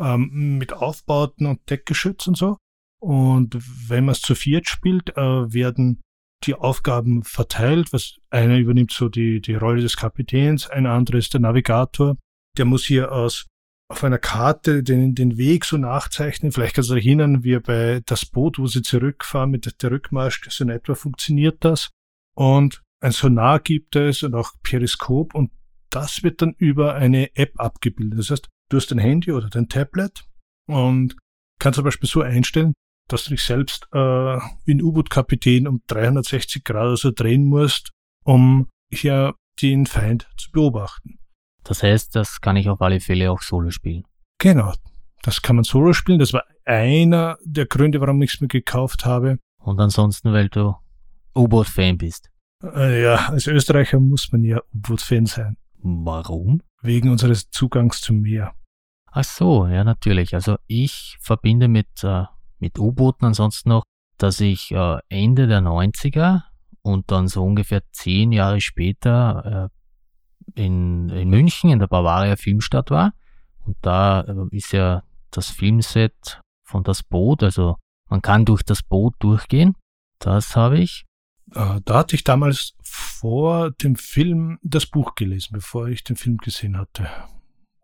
[0.00, 2.56] ähm, mit Aufbauten und Deckgeschütz und so.
[2.98, 3.58] Und
[3.90, 6.00] wenn man es zu viert spielt, äh, werden
[6.44, 7.92] die Aufgaben verteilt.
[7.92, 12.16] Was einer übernimmt so die, die Rolle des Kapitäns, ein anderer ist der Navigator.
[12.56, 13.46] Der muss hier aus
[13.90, 16.52] auf einer Karte den, den Weg so nachzeichnen.
[16.52, 20.64] Vielleicht kannst du erinnern, wie bei das Boot, wo sie zurückfahren mit der Rückmarsch, so
[20.64, 21.90] in etwa funktioniert das.
[22.38, 25.50] Und ein Sonar gibt es und auch Periskop und
[25.90, 28.16] das wird dann über eine App abgebildet.
[28.16, 30.24] Das heißt, du hast dein Handy oder dein Tablet
[30.68, 31.16] und
[31.58, 32.74] kannst zum Beispiel so einstellen,
[33.08, 37.90] dass du dich selbst äh, wie ein U-Boot-Kapitän um 360 Grad so drehen musst,
[38.24, 41.18] um hier den Feind zu beobachten.
[41.64, 44.04] Das heißt, das kann ich auf alle Fälle auch solo spielen.
[44.38, 44.74] Genau,
[45.22, 46.20] das kann man solo spielen.
[46.20, 49.40] Das war einer der Gründe, warum ich es mir gekauft habe.
[49.60, 50.76] Und ansonsten, weil du
[51.34, 52.30] U-Boot-Fan bist.
[52.62, 55.56] Äh, ja, als Österreicher muss man ja U-Boot-Fan sein.
[55.80, 56.62] Warum?
[56.82, 58.54] Wegen unseres Zugangs zum Meer.
[59.10, 60.34] Ach so, ja, natürlich.
[60.34, 62.24] Also ich verbinde mit, äh,
[62.58, 63.84] mit U-Booten ansonsten noch,
[64.18, 66.42] dass ich äh, Ende der 90er
[66.82, 69.70] und dann so ungefähr zehn Jahre später
[70.54, 73.12] äh, in, in München in der Bavaria Filmstadt war.
[73.64, 77.76] Und da äh, ist ja das Filmset von das Boot, also
[78.08, 79.74] man kann durch das Boot durchgehen.
[80.18, 81.04] Das habe ich.
[81.54, 86.36] Äh, da hatte ich damals vor dem Film das Buch gelesen, bevor ich den Film
[86.38, 87.08] gesehen hatte.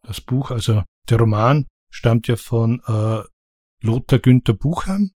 [0.02, 3.22] Das Buch, also der Roman, stammt ja von äh,
[3.82, 5.12] Lothar Günther Buchheim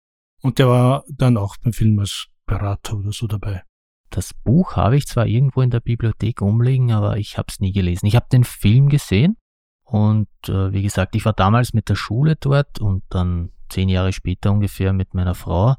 [0.43, 3.63] und der war dann auch beim Film als Berater oder so dabei.
[4.11, 7.73] Das Buch habe ich zwar irgendwo in der Bibliothek umliegen, aber ich habe es nie
[7.73, 8.07] gelesen.
[8.07, 9.37] Ich habe den Film gesehen
[9.83, 14.13] und äh, wie gesagt, ich war damals mit der Schule dort und dann zehn Jahre
[14.13, 15.75] später ungefähr mit meiner Frau.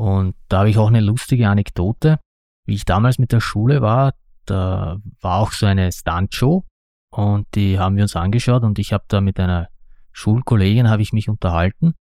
[0.00, 2.20] Und da habe ich auch eine lustige Anekdote.
[2.64, 4.14] Wie ich damals mit der Schule war,
[4.46, 6.64] da war auch so eine Stuntshow
[7.12, 9.68] und die haben wir uns angeschaut und ich habe da mit einer
[10.12, 11.92] Schulkollegin habe ich mich unterhalten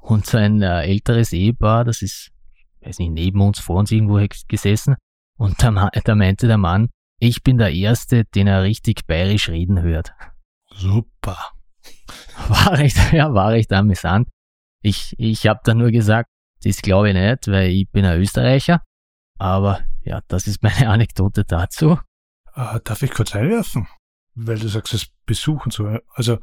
[0.00, 2.30] und so ein äh, älteres Ehepaar, das ist
[2.80, 4.96] weiß nicht, neben uns, vor uns irgendwo gesessen
[5.36, 6.88] und da, da meinte der Mann,
[7.18, 10.14] ich bin der Erste, den er richtig bayerisch reden hört.
[10.70, 11.36] Super.
[12.48, 14.30] War recht, ja, war recht amüsant.
[14.80, 16.31] Ich, ich habe da nur gesagt,
[16.64, 18.82] das glaube ich nicht, weil ich bin ein Österreicher.
[19.38, 21.98] Aber ja, das ist meine Anekdote dazu.
[22.54, 23.88] Äh, darf ich kurz einwerfen?
[24.34, 25.98] Weil du sagst, das Besuch und so.
[26.14, 26.38] Also,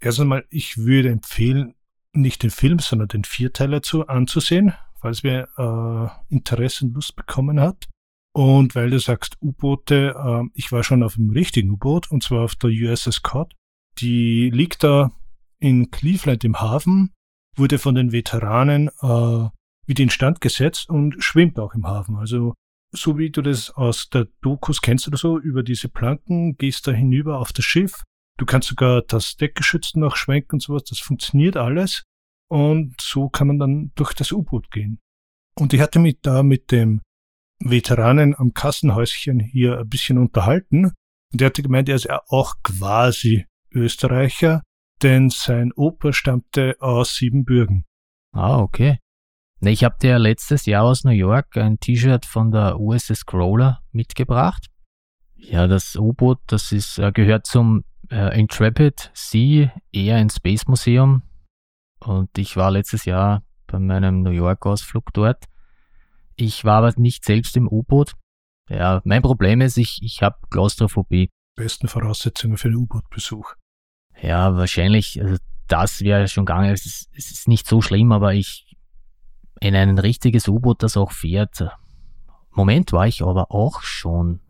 [0.00, 1.74] erst einmal, ich würde empfehlen,
[2.12, 7.60] nicht den Film, sondern den Vierteiler zu, anzusehen, falls wer äh, Interesse und Lust bekommen
[7.60, 7.88] hat.
[8.32, 12.44] Und weil du sagst U-Boote, äh, ich war schon auf dem richtigen U-Boot, und zwar
[12.44, 13.52] auf der USS Cod.
[13.98, 15.12] Die liegt da
[15.60, 17.12] in Cleveland im Hafen,
[17.56, 19.48] wurde von den Veteranen äh,
[19.86, 22.16] wieder instand gesetzt und schwimmt auch im Hafen.
[22.16, 22.54] Also
[22.96, 26.92] so wie du das aus der Dokus kennst oder so, über diese Planken, gehst da
[26.92, 28.02] hinüber auf das Schiff.
[28.38, 32.04] Du kannst sogar das Deckgeschütz noch schwenken und sowas, das funktioniert alles.
[32.48, 35.00] Und so kann man dann durch das U-Boot gehen.
[35.56, 37.00] Und ich hatte mich da mit dem
[37.60, 40.92] Veteranen am Kassenhäuschen hier ein bisschen unterhalten.
[41.32, 44.62] Und er hatte gemeint, er ist ja auch quasi Österreicher,
[45.02, 47.84] denn sein Opa stammte aus Siebenbürgen.
[48.32, 48.98] Ah, okay.
[49.66, 54.66] Ich habe dir letztes Jahr aus New York ein T-Shirt von der USS Crawler mitgebracht.
[55.36, 61.22] Ja, das U-Boot, das ist, äh, gehört zum äh, Intrepid Sea Air and Space Museum
[62.00, 65.44] und ich war letztes Jahr bei meinem New York-Ausflug dort.
[66.36, 68.12] Ich war aber nicht selbst im U-Boot.
[68.68, 71.30] Ja, mein Problem ist, ich, ich habe Klaustrophobie.
[71.56, 73.54] Besten Voraussetzungen für einen U-Boot-Besuch.
[74.20, 75.36] Ja, wahrscheinlich, also
[75.68, 76.72] das wäre schon gegangen.
[76.72, 78.73] Es ist, es ist nicht so schlimm, aber ich
[79.64, 81.66] in ein richtiges U-Boot, das auch fährt.
[82.50, 84.40] Moment war ich aber auch schon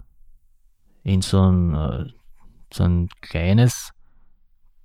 [1.05, 2.07] in so ein, äh,
[2.73, 3.93] so ein kleines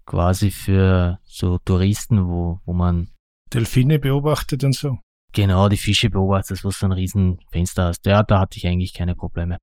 [0.06, 3.10] quasi für so Touristen, wo, wo man
[3.52, 5.00] Delfine beobachtet und so.
[5.34, 8.06] Genau, die Fische beobachtet, wo du so ein riesen Fenster hast.
[8.06, 9.58] Ja, da hatte ich eigentlich keine Probleme.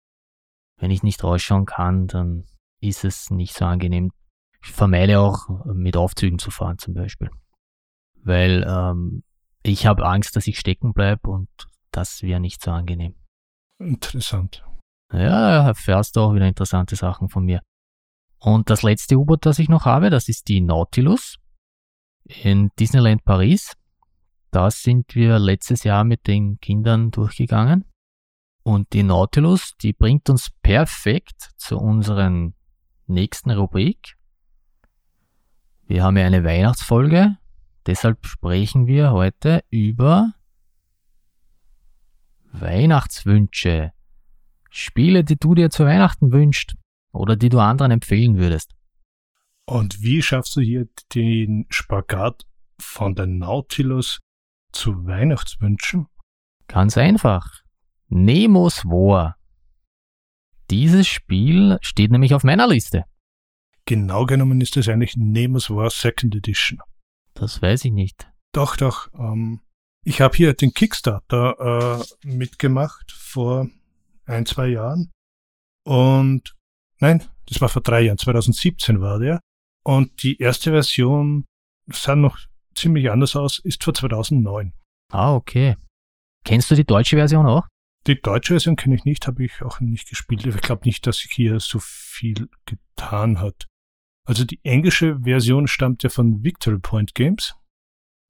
[0.79, 2.45] wenn ich nicht rausschauen kann, dann
[2.81, 4.11] ist es nicht so angenehm.
[4.65, 7.31] Ich vermeide auch mit Aufzügen zu fahren zum Beispiel.
[8.25, 9.23] Weil ähm,
[9.67, 11.49] ich habe Angst, dass ich stecken bleibe und
[11.91, 13.15] das wäre nicht so angenehm.
[13.79, 14.65] Interessant.
[15.13, 17.61] Ja, erfährst du auch wieder interessante Sachen von mir.
[18.39, 21.39] Und das letzte U-Boot, das ich noch habe, das ist die Nautilus
[22.25, 23.75] in Disneyland Paris.
[24.51, 27.85] Da sind wir letztes Jahr mit den Kindern durchgegangen.
[28.63, 32.55] Und die Nautilus, die bringt uns perfekt zu unseren
[33.07, 34.17] nächsten Rubrik.
[35.87, 37.37] Wir haben ja eine Weihnachtsfolge,
[37.87, 40.35] deshalb sprechen wir heute über
[42.53, 43.93] Weihnachtswünsche.
[44.71, 46.75] Spiele, die du dir zu Weihnachten wünschst
[47.13, 48.75] oder die du anderen empfehlen würdest.
[49.65, 52.47] Und wie schaffst du hier den Spagat
[52.79, 54.21] von der Nautilus
[54.73, 56.07] zu Weihnachtswünschen?
[56.69, 57.63] Ganz einfach.
[58.09, 59.37] Nemos War.
[60.71, 63.05] Dieses Spiel steht nämlich auf meiner Liste.
[63.87, 66.81] Genau genommen ist es eigentlich Nemos War Second Edition.
[67.37, 68.29] Das weiß ich nicht.
[68.53, 69.09] Doch, doch.
[69.15, 69.61] Ähm,
[70.05, 73.69] ich habe hier den Kickstarter äh, mitgemacht vor
[74.25, 75.13] ein, zwei Jahren.
[75.85, 76.55] Und
[76.99, 79.41] nein, das war vor drei Jahren, 2017 war der.
[79.85, 81.45] Und die erste Version
[81.87, 82.39] sah noch
[82.75, 84.73] ziemlich anders aus, ist vor 2009.
[85.13, 85.77] Ah, okay.
[86.45, 87.67] Kennst du die deutsche Version auch?
[88.07, 90.47] Die deutsche Version kenne ich nicht, habe ich auch nicht gespielt.
[90.47, 93.67] Ich glaube nicht, dass sich hier so viel getan hat.
[94.27, 97.55] Also die englische Version stammt ja von Victory Point Games.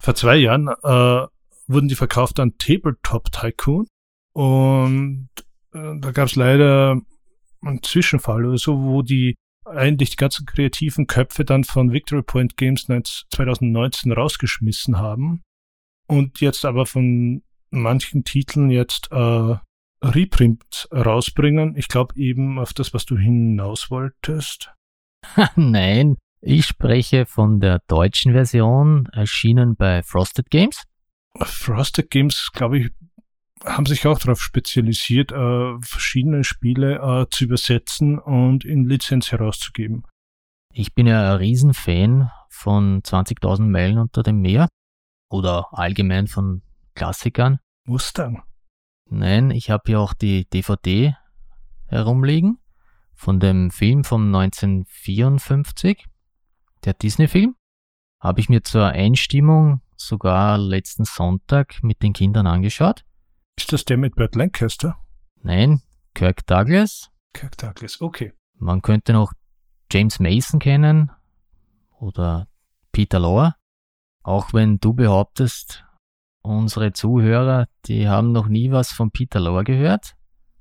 [0.02, 1.26] Vor zwei Jahren äh,
[1.66, 3.86] wurden die verkauft an Tabletop Tycoon.
[4.34, 5.30] Und
[5.72, 7.00] äh, da gab es leider
[7.62, 12.56] einen Zwischenfall oder so, wo die eigentlich die ganzen kreativen Köpfe dann von Victory Point
[12.56, 15.42] Games 2019 rausgeschmissen haben
[16.06, 19.56] und jetzt aber von manchen Titeln jetzt äh,
[20.02, 21.76] Reprint rausbringen.
[21.76, 24.72] Ich glaube eben auf das, was du hinaus wolltest.
[25.56, 30.82] Nein, ich spreche von der deutschen Version, erschienen bei Frosted Games.
[31.38, 32.90] Frosted Games, glaube ich,
[33.64, 40.04] haben sich auch darauf spezialisiert, äh, verschiedene Spiele äh, zu übersetzen und in Lizenz herauszugeben.
[40.72, 44.68] Ich bin ja ein Riesenfan von 20.000 Meilen unter dem Meer
[45.30, 46.62] oder allgemein von
[46.94, 47.58] Klassikern.
[47.86, 48.42] Mustang.
[49.08, 51.16] Nein, ich habe hier auch die DVD
[51.86, 52.58] herumliegen
[53.16, 56.06] von dem Film von 1954,
[56.84, 57.56] der Disney-Film.
[58.20, 63.04] Habe ich mir zur Einstimmung sogar letzten Sonntag mit den Kindern angeschaut.
[63.58, 64.96] Ist das der mit Burt Lancaster?
[65.42, 65.82] Nein,
[66.14, 67.10] Kirk Douglas.
[67.32, 68.32] Kirk Douglas, okay.
[68.58, 69.32] Man könnte noch
[69.90, 71.10] James Mason kennen
[71.98, 72.48] oder
[72.92, 73.54] Peter Lorre.
[74.22, 75.84] Auch wenn du behauptest,
[76.42, 80.16] unsere Zuhörer, die haben noch nie was von Peter Lorre gehört.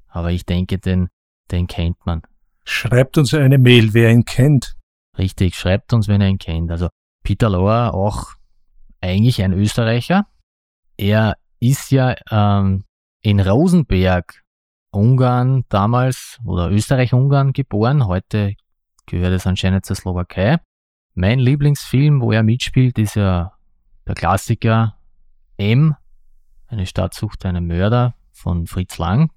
[0.08, 1.10] Aber ich denke, den,
[1.52, 2.22] den kennt man.
[2.68, 4.76] Schreibt uns eine Mail, wer ihn kennt.
[5.18, 6.72] Richtig, schreibt uns, wenn er ihn kennt.
[6.72, 6.90] Also
[7.24, 8.34] Peter Lorre, auch
[9.02, 10.28] eigentlich ein Österreicher.
[10.98, 12.84] Er ist ja ähm,
[13.22, 14.42] in Rosenberg,
[14.92, 18.08] Ungarn damals oder Österreich-Ungarn geboren.
[18.08, 18.56] Heute
[19.06, 20.58] gehört es anscheinend zur Slowakei.
[21.14, 23.54] Mein Lieblingsfilm, wo er mitspielt, ist ja
[24.08, 24.98] der Klassiker
[25.58, 25.96] M,
[26.68, 29.32] eine Stadt sucht einen Mörder von Fritz Lang.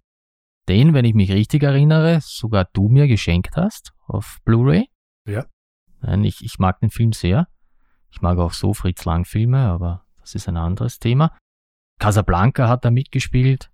[0.68, 4.90] Den, wenn ich mich richtig erinnere, sogar du mir geschenkt hast auf Blu-ray.
[5.26, 5.46] Ja.
[6.00, 7.48] Nein, ich, ich mag den Film sehr.
[8.10, 11.36] Ich mag auch so Fritz Lang Filme, aber das ist ein anderes Thema.
[11.98, 13.70] Casablanca hat da mitgespielt.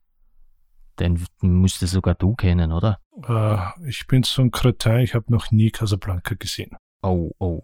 [1.01, 3.01] Den müsstest sogar du kennen, oder?
[3.27, 6.77] Äh, ich bin so ein Kretin, ich habe noch nie Casablanca gesehen.
[7.03, 7.63] Oh, oh.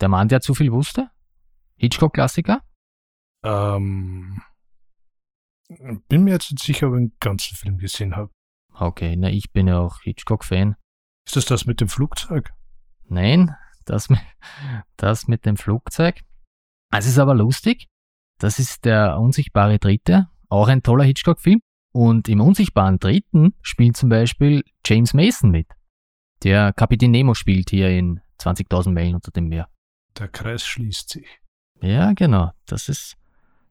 [0.00, 1.10] Der Mann, der zu viel wusste?
[1.76, 2.60] Hitchcock-Klassiker?
[3.44, 4.42] Ähm,
[6.08, 8.30] bin mir jetzt nicht sicher, ob ich den ganzen Film gesehen habe.
[8.74, 10.76] Okay, na, ich bin ja auch Hitchcock-Fan.
[11.26, 12.52] Ist das das mit dem Flugzeug?
[13.04, 14.08] Nein, das,
[14.96, 16.20] das mit dem Flugzeug.
[16.90, 17.88] Es ist aber lustig.
[18.38, 21.60] Das ist der unsichtbare Dritte, auch ein toller Hitchcock-Film.
[21.94, 25.68] Und im unsichtbaren Dritten spielt zum Beispiel James Mason mit.
[26.42, 29.68] Der Kapitän Nemo spielt hier in 20.000 Meilen unter dem Meer.
[30.18, 31.26] Der Kreis schließt sich.
[31.80, 32.50] Ja, genau.
[32.66, 33.16] Das ist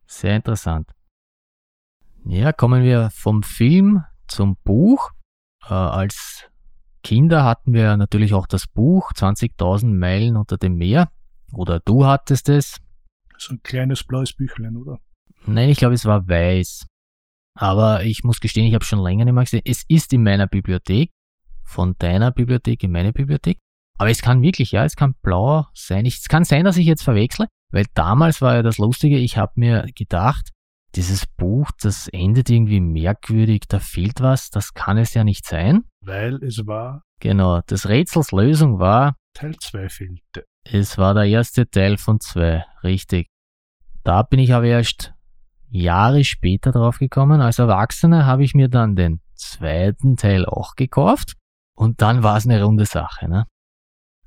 [0.05, 0.91] sehr interessant.
[2.25, 5.11] Ja, kommen wir vom Film zum Buch.
[5.67, 6.49] Äh, als
[7.03, 11.09] Kinder hatten wir natürlich auch das Buch 20.000 Meilen unter dem Meer.
[11.51, 12.77] Oder du hattest es.
[13.37, 14.99] So ein kleines blaues Büchlein, oder?
[15.45, 16.85] Nein, ich glaube, es war weiß.
[17.55, 19.63] Aber ich muss gestehen, ich habe schon länger nicht mehr gesehen.
[19.65, 21.09] Es ist in meiner Bibliothek,
[21.63, 23.57] von deiner Bibliothek in meine Bibliothek.
[23.97, 26.05] Aber es kann wirklich, ja, es kann blau sein.
[26.05, 29.53] Es kann sein, dass ich jetzt verwechsle, weil damals war ja das Lustige, ich habe
[29.55, 30.49] mir gedacht,
[30.95, 35.85] dieses Buch, das endet irgendwie merkwürdig, da fehlt was, das kann es ja nicht sein.
[36.01, 37.03] Weil es war.
[37.19, 39.15] Genau, des Rätsels Lösung war.
[39.33, 40.45] Teil 2 fehlte.
[40.63, 43.29] Es war der erste Teil von zwei, richtig.
[44.03, 45.13] Da bin ich aber erst
[45.69, 47.41] Jahre später drauf gekommen.
[47.41, 51.33] Als Erwachsener habe ich mir dann den zweiten Teil auch gekauft
[51.75, 53.27] und dann war es eine runde Sache.
[53.29, 53.47] Ne?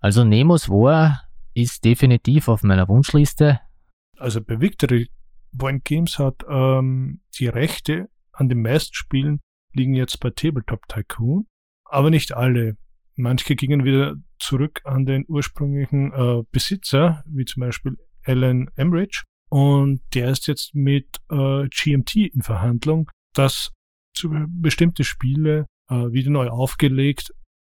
[0.00, 1.24] Also Nemos War
[1.54, 3.60] ist definitiv auf meiner Wunschliste.
[4.18, 5.08] Also bei Victory
[5.56, 9.40] Point Games hat ähm, die Rechte an den meisten Spielen
[9.72, 11.46] liegen jetzt bei Tabletop Tycoon,
[11.84, 12.76] aber nicht alle.
[13.16, 19.22] Manche gingen wieder zurück an den ursprünglichen äh, Besitzer, wie zum Beispiel Alan Emrich.
[19.50, 23.72] Und der ist jetzt mit äh, GMT in Verhandlung, dass
[24.14, 27.32] zu bestimmte Spiele äh, wieder neu aufgelegt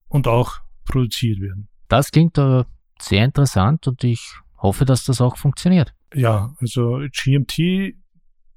[0.08, 1.70] und auch produziert werden.
[1.88, 2.63] Das klingt äh,
[3.00, 5.94] sehr interessant und ich hoffe, dass das auch funktioniert.
[6.13, 7.96] Ja, also GMT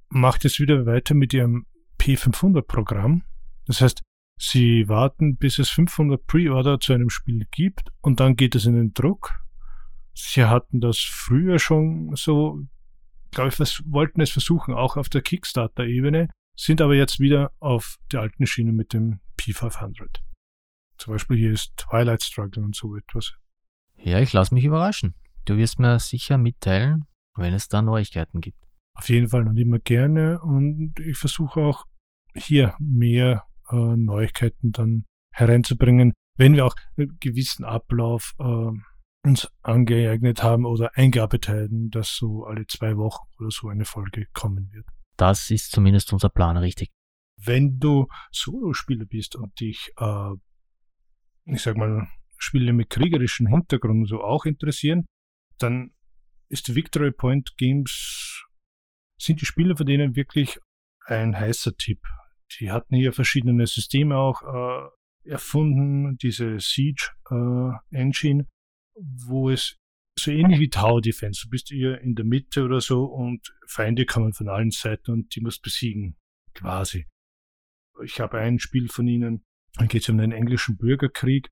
[0.08, 1.66] macht jetzt wieder weiter mit ihrem
[1.98, 3.22] P500-Programm.
[3.66, 4.02] Das heißt,
[4.38, 8.74] sie warten, bis es 500 Pre-Order zu einem Spiel gibt und dann geht es in
[8.74, 9.32] den Druck.
[10.14, 12.60] Sie hatten das früher schon so,
[13.30, 17.96] glaube ich, was, wollten es versuchen, auch auf der Kickstarter-Ebene, sind aber jetzt wieder auf
[18.12, 20.20] der alten Schiene mit dem P500.
[20.98, 23.32] Zum Beispiel hier ist Twilight Struggle und so etwas.
[23.96, 25.14] Ja, ich lasse mich überraschen.
[25.46, 27.06] Du wirst mir sicher mitteilen,
[27.40, 28.58] wenn es da Neuigkeiten gibt.
[28.94, 31.84] Auf jeden Fall und immer gerne und ich versuche auch
[32.34, 38.70] hier mehr äh, Neuigkeiten dann hereinzubringen, wenn wir auch einen gewissen Ablauf äh,
[39.22, 44.26] uns angeeignet haben oder eingearbeitet haben, dass so alle zwei Wochen oder so eine Folge
[44.32, 44.86] kommen wird.
[45.16, 46.90] Das ist zumindest unser Plan, richtig.
[47.36, 50.30] Wenn du Solospieler bist und dich, äh,
[51.44, 55.04] ich sag mal, Spiele mit kriegerischem Hintergrund so auch interessieren,
[55.58, 55.92] dann
[56.50, 58.44] ist Victory Point Games,
[59.18, 60.58] sind die Spiele von denen wirklich
[61.06, 62.00] ein heißer Tipp.
[62.58, 68.48] Die hatten hier verschiedene Systeme auch äh, erfunden, diese Siege äh, Engine,
[68.94, 69.76] wo es
[70.18, 71.42] so ähnlich wie Tower Defense.
[71.44, 75.34] Du bist hier in der Mitte oder so und Feinde kommen von allen Seiten und
[75.34, 76.16] die musst besiegen,
[76.54, 77.06] quasi.
[78.02, 81.48] Ich habe ein Spiel von ihnen, da geht es um den englischen Bürgerkrieg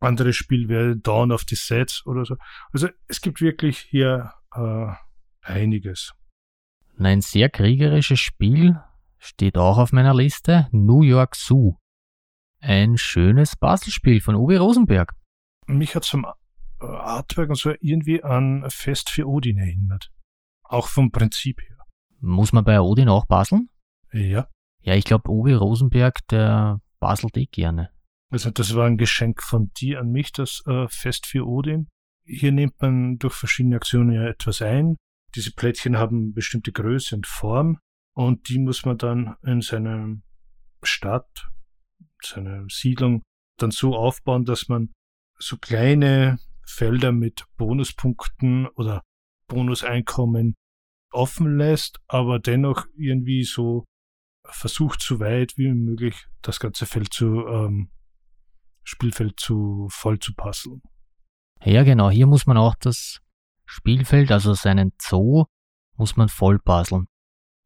[0.00, 2.36] anderes Spiel wäre Dawn of the Sets oder so.
[2.72, 4.86] Also es gibt wirklich hier äh,
[5.42, 6.14] einiges.
[6.98, 8.80] Ein sehr kriegerisches Spiel
[9.18, 11.76] steht auch auf meiner Liste, New York Zoo.
[12.60, 15.12] Ein schönes Bastelspiel von Uwe Rosenberg.
[15.66, 20.10] Mich hat zum äh, Artwork und so irgendwie an Fest für Odin erinnert.
[20.62, 21.78] Auch vom Prinzip her.
[22.20, 23.68] Muss man bei Odin auch baseln?
[24.12, 24.48] Ja.
[24.80, 27.90] Ja, ich glaube, Uwe Rosenberg, der baselt eh gerne.
[28.30, 31.88] Also das war ein Geschenk von dir an mich, das äh, Fest für Odin.
[32.24, 34.96] Hier nimmt man durch verschiedene Aktionen ja etwas ein.
[35.34, 37.78] Diese Plättchen haben bestimmte Größe und Form
[38.14, 40.16] und die muss man dann in seiner
[40.82, 41.48] Stadt,
[42.22, 43.22] seiner Siedlung
[43.56, 44.92] dann so aufbauen, dass man
[45.38, 49.02] so kleine Felder mit Bonuspunkten oder
[49.46, 50.54] Bonuseinkommen
[51.10, 53.84] offen lässt, aber dennoch irgendwie so
[54.44, 57.90] versucht, so weit wie möglich das ganze Feld zu ähm,
[58.88, 60.82] Spielfeld zu voll zu passen.
[61.62, 62.08] Ja, genau.
[62.08, 63.20] Hier muss man auch das
[63.66, 65.44] Spielfeld, also seinen Zoo,
[65.96, 67.06] muss man voll puzzeln.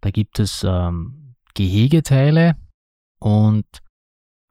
[0.00, 2.56] Da gibt es ähm, Gehegeteile
[3.20, 3.66] und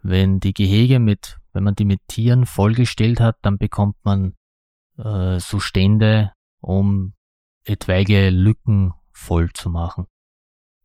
[0.01, 4.35] wenn die Gehege mit, wenn man die mit Tieren vollgestellt hat, dann bekommt man
[4.97, 6.31] äh, so Stände,
[6.61, 7.13] um
[7.65, 10.07] etwaige Lücken voll zu machen.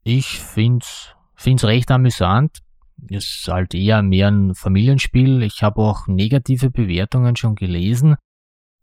[0.02, 2.65] Ich find's, find's recht amüsant
[3.08, 5.42] ist halt eher mehr ein Familienspiel.
[5.42, 8.16] Ich habe auch negative Bewertungen schon gelesen.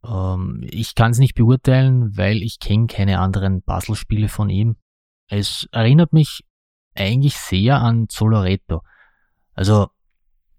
[0.06, 4.76] Ähm, ich kann es nicht beurteilen, weil ich kenne keine anderen Puzzlespiele von ihm.
[5.28, 6.44] Es erinnert mich
[6.96, 8.82] eigentlich sehr an Zoloretto.
[9.54, 9.88] Also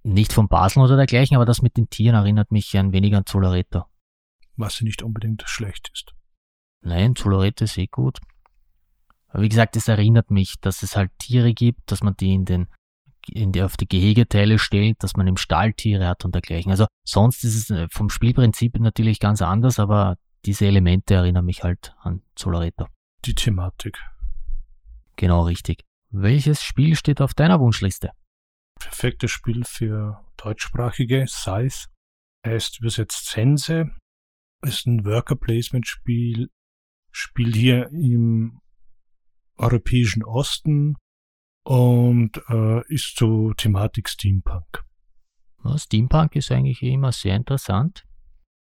[0.03, 3.27] nicht vom Basel oder dergleichen, aber das mit den Tieren erinnert mich ein wenig an
[3.27, 3.85] Zoloretto.
[4.57, 6.15] Was nicht unbedingt schlecht ist.
[6.83, 8.21] Nein, Zoloretto ist eh gut.
[9.29, 12.45] Aber wie gesagt, es erinnert mich, dass es halt Tiere gibt, dass man die in
[12.45, 12.69] den
[13.29, 16.71] in die, auf die Gehegeteile stellt, dass man im Stall Tiere hat und dergleichen.
[16.71, 21.63] Also sonst ist es äh, vom Spielprinzip natürlich ganz anders, aber diese Elemente erinnern mich
[21.63, 22.89] halt an Solareto.
[23.25, 23.99] Die Thematik.
[25.17, 25.85] Genau richtig.
[26.11, 28.11] Welches Spiel steht auf deiner Wunschliste?
[28.79, 31.89] Perfektes Spiel für deutschsprachige, Size.
[32.47, 33.91] Heißt übersetzt Sense.
[34.63, 36.51] Ist ein Worker Placement Spiel.
[37.11, 38.61] Spielt hier im
[39.57, 40.97] europäischen Osten
[41.65, 44.85] und äh, ist so Thematik Steampunk.
[45.65, 48.05] Ja, Steampunk ist eigentlich immer sehr interessant.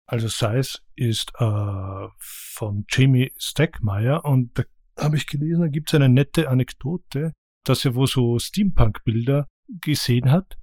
[0.07, 4.67] Also Size ist äh, von Jamie Stackmeyer und der
[4.99, 7.33] habe ich gelesen, da gibt es eine nette Anekdote,
[7.65, 9.47] dass er wo so Steampunk-Bilder
[9.81, 10.57] gesehen hat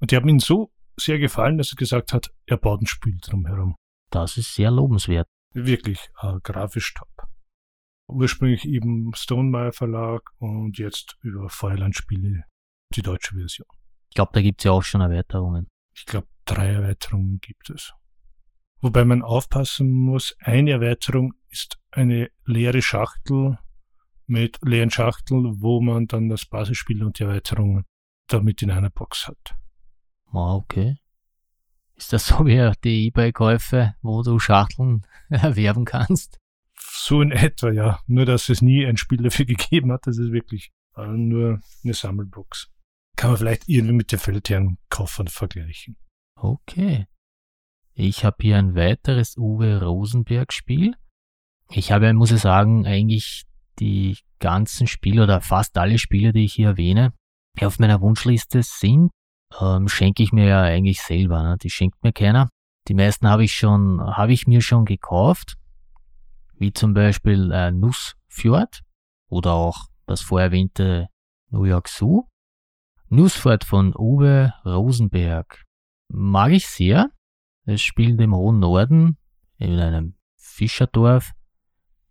[0.00, 3.16] und die haben ihm so sehr gefallen, dass er gesagt hat, er baut ein Spiel
[3.20, 3.76] drumherum.
[4.10, 5.26] Das ist sehr lobenswert.
[5.54, 7.28] Wirklich äh, grafisch top.
[8.08, 12.44] Ursprünglich eben Stonemeyer Verlag und jetzt über Feuerland Spiele
[12.94, 13.66] die deutsche Version.
[14.08, 15.68] Ich glaube, da gibt es ja auch schon Erweiterungen.
[15.94, 17.92] Ich glaube, drei Erweiterungen gibt es.
[18.80, 23.58] Wobei man aufpassen muss, eine Erweiterung ist eine leere Schachtel
[24.26, 27.84] mit leeren Schachteln, wo man dann das Basisspiel und die Erweiterungen
[28.28, 29.56] damit in einer Box hat.
[30.32, 30.96] Ah, okay.
[31.96, 36.38] Ist das so wie die Ebay-Käufe, wo du Schachteln erwerben kannst?
[37.08, 38.00] So in etwa, ja.
[38.06, 40.06] Nur, dass es nie ein Spiel dafür gegeben hat.
[40.06, 42.70] Das ist wirklich äh, nur eine Sammelbox.
[43.16, 45.96] Kann man vielleicht irgendwie mit den feldherren Koffern vergleichen.
[46.38, 47.06] Okay.
[47.94, 50.96] Ich habe hier ein weiteres Uwe Rosenberg-Spiel.
[51.70, 53.44] Ich habe, muss ich sagen, eigentlich
[53.78, 57.14] die ganzen Spiele oder fast alle Spiele, die ich hier erwähne,
[57.58, 59.10] auf meiner Wunschliste sind,
[59.58, 61.42] ähm, schenke ich mir ja eigentlich selber.
[61.42, 61.56] Ne?
[61.62, 62.50] Die schenkt mir keiner.
[62.86, 65.56] Die meisten habe ich schon, habe ich mir schon gekauft,
[66.58, 68.82] wie zum Beispiel äh, Nussfjord
[69.28, 71.08] oder auch das vorher erwähnte
[71.50, 72.24] New York Zoo.
[73.08, 75.64] Nussfjord von Uwe Rosenberg
[76.08, 77.10] mag ich sehr.
[77.64, 79.18] Es spielt im hohen Norden
[79.58, 81.32] in einem Fischerdorf.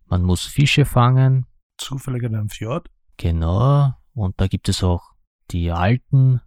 [0.06, 1.46] Man muss Fische fangen.
[1.76, 2.88] Zufällig in einem Fjord?
[3.16, 3.92] Genau.
[4.14, 5.12] Und da gibt es auch
[5.50, 6.40] die Alten,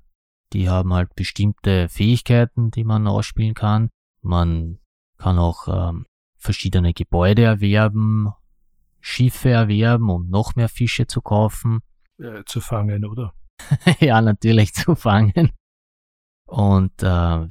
[0.54, 3.89] die haben halt bestimmte Fähigkeiten, die man ausspielen kann.
[4.22, 4.80] Man
[5.18, 6.06] kann auch ähm,
[6.42, 8.30] verschiedene Gebäude erwerben,
[9.00, 11.80] Schiffe erwerben, um noch mehr Fische zu kaufen.
[12.20, 13.34] Äh, zu fangen, oder?
[14.00, 15.50] ja, natürlich zu fangen.
[16.46, 17.48] Und äh,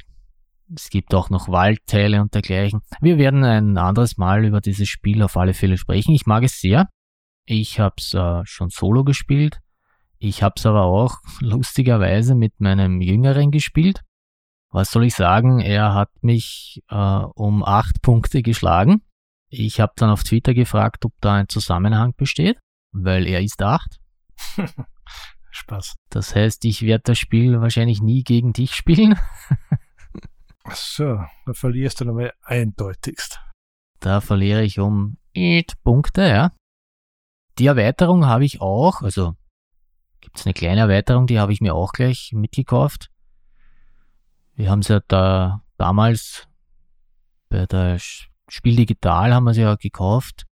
[0.75, 2.81] es gibt auch noch Waldteile und dergleichen.
[3.01, 6.15] Wir werden ein anderes Mal über dieses Spiel auf alle Fälle sprechen.
[6.15, 6.89] Ich mag es sehr.
[7.47, 9.59] Ich habe es äh, schon solo gespielt.
[10.19, 14.03] Ich habe es aber auch lustigerweise mit meinem Jüngeren gespielt.
[14.73, 15.61] Was soll ich sagen?
[15.61, 19.03] Er hat mich äh, um acht Punkte geschlagen.
[19.49, 22.59] Ich habe dann auf Twitter gefragt, ob da ein Zusammenhang besteht,
[22.93, 23.99] weil er ist acht.
[25.51, 25.97] Spaß.
[26.09, 29.19] Das heißt, ich werde das Spiel wahrscheinlich nie gegen dich spielen.
[30.65, 33.41] Ach so, da verlierst du dabei eindeutigst.
[33.99, 36.53] Da verliere ich um 8 Punkte, ja.
[37.59, 39.35] Die Erweiterung habe ich auch, also
[40.21, 43.11] gibt es eine kleine Erweiterung, die habe ich mir auch gleich mitgekauft.
[44.61, 46.47] Wir haben sie ja da damals
[47.49, 50.45] bei der Spiel Digital haben wir sie ja gekauft,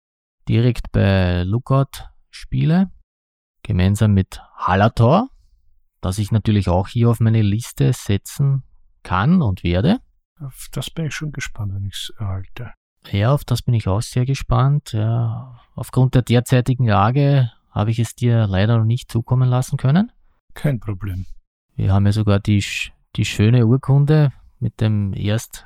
[0.47, 2.89] direkt bei Lookout Spiele,
[3.63, 5.27] gemeinsam mit Halator,
[5.99, 8.63] das ich natürlich auch hier auf meine Liste setzen
[9.03, 9.99] kann und werde.
[10.39, 12.71] Auf das bin ich schon gespannt, wenn ich es erhalte.
[13.11, 14.93] Ja, auf das bin ich auch sehr gespannt.
[14.93, 20.13] Ja, aufgrund der derzeitigen Lage habe ich es dir leider noch nicht zukommen lassen können.
[20.53, 21.25] Kein Problem.
[21.75, 22.63] Wir haben ja sogar die,
[23.17, 25.65] die schöne Urkunde mit dem Erst,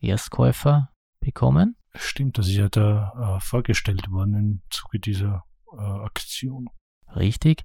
[0.00, 0.90] Erstkäufer
[1.20, 1.76] bekommen.
[1.94, 6.68] Stimmt, das ist ja da äh, vorgestellt worden im Zuge dieser äh, Aktion.
[7.16, 7.64] Richtig.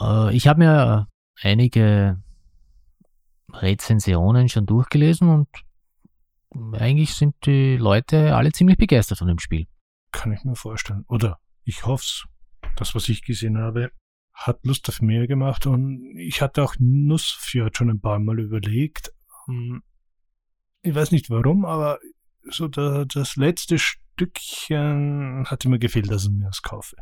[0.00, 1.08] Äh, ich habe mir
[1.42, 2.22] einige
[3.52, 5.48] Rezensionen schon durchgelesen und
[6.74, 9.66] eigentlich sind die Leute alle ziemlich begeistert von dem Spiel.
[10.12, 11.04] Kann ich mir vorstellen.
[11.08, 12.24] Oder ich hoffe es
[12.76, 13.90] das, was ich gesehen habe,
[14.46, 19.12] hat Lust auf mehr gemacht und ich hatte auch Nussfjord schon ein paar Mal überlegt.
[19.48, 19.82] Ähm,
[20.82, 21.98] ich weiß nicht warum, aber
[22.50, 26.96] so da, das letzte Stückchen hatte mir gefehlt, dass ich mir das kaufe.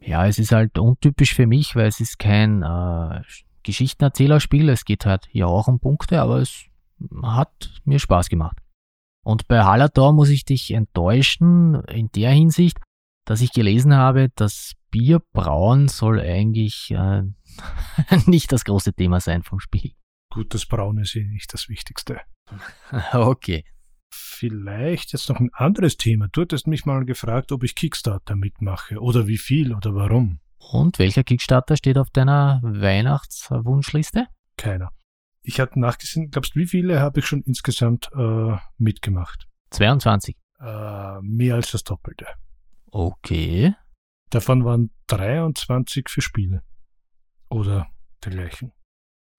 [0.00, 3.22] Ja, es ist halt untypisch für mich, weil es ist kein äh,
[3.62, 4.68] Geschichtenerzählerspiel.
[4.68, 6.66] Es geht halt hier auch um Punkte, aber es
[7.22, 8.58] hat mir Spaß gemacht.
[9.24, 12.78] Und bei Hallertor muss ich dich enttäuschen in der Hinsicht,
[13.24, 17.22] dass ich gelesen habe, das Bierbrauen soll eigentlich äh,
[18.26, 19.92] nicht das große Thema sein vom Spiel.
[20.32, 22.20] Gut, das Brauen ist eh nicht das Wichtigste.
[23.12, 23.64] okay.
[24.10, 26.28] Vielleicht jetzt noch ein anderes Thema.
[26.28, 30.40] Du hattest mich mal gefragt, ob ich Kickstarter mitmache oder wie viel oder warum.
[30.58, 34.28] Und welcher Kickstarter steht auf deiner Weihnachtswunschliste?
[34.56, 34.92] Keiner.
[35.42, 39.46] Ich hatte nachgesehen, glaubst du, wie viele habe ich schon insgesamt äh, mitgemacht?
[39.70, 40.36] 22.
[40.58, 42.26] Äh, mehr als das Doppelte.
[42.90, 43.74] Okay.
[44.30, 46.62] Davon waren 23 für Spiele.
[47.48, 47.86] Oder
[48.24, 48.72] dergleichen.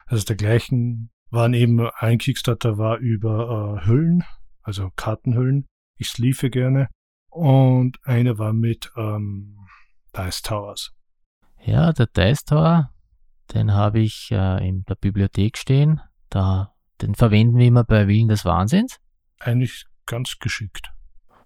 [0.06, 4.24] Also dergleichen waren eben, ein Kickstarter war über äh, Hüllen,
[4.62, 5.68] also Kartenhüllen.
[5.98, 6.88] Ich sliefe gerne.
[7.30, 9.58] Und eine war mit ähm,
[10.16, 10.94] Dice Towers.
[11.62, 12.94] Ja, der Dice Tower,
[13.54, 16.00] den habe ich äh, in der Bibliothek stehen.
[16.30, 19.00] Da, den verwenden wir immer bei Willen des Wahnsinns.
[19.40, 20.92] Eigentlich ganz geschickt.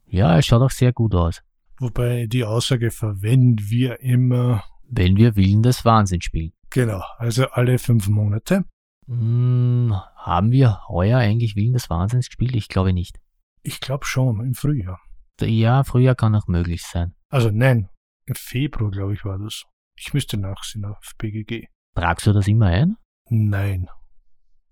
[0.05, 1.41] Ja, er schaut auch sehr gut aus.
[1.81, 4.63] Wobei die Aussage verwenden wir immer.
[4.87, 6.53] Wenn wir Willen des Wahnsinns spielen.
[6.69, 8.65] Genau, also alle fünf Monate.
[9.07, 12.55] Hm, haben wir heuer eigentlich Willen des Wahnsinns gespielt?
[12.55, 13.19] Ich glaube nicht.
[13.63, 14.99] Ich glaube schon, im Frühjahr.
[15.41, 17.15] Ja, Frühjahr kann auch möglich sein.
[17.29, 17.89] Also nein,
[18.27, 19.63] im Februar, glaube ich, war das.
[19.97, 21.65] Ich müsste nachsehen auf BGG.
[21.95, 22.95] Tragst du das immer ein?
[23.27, 23.87] Nein.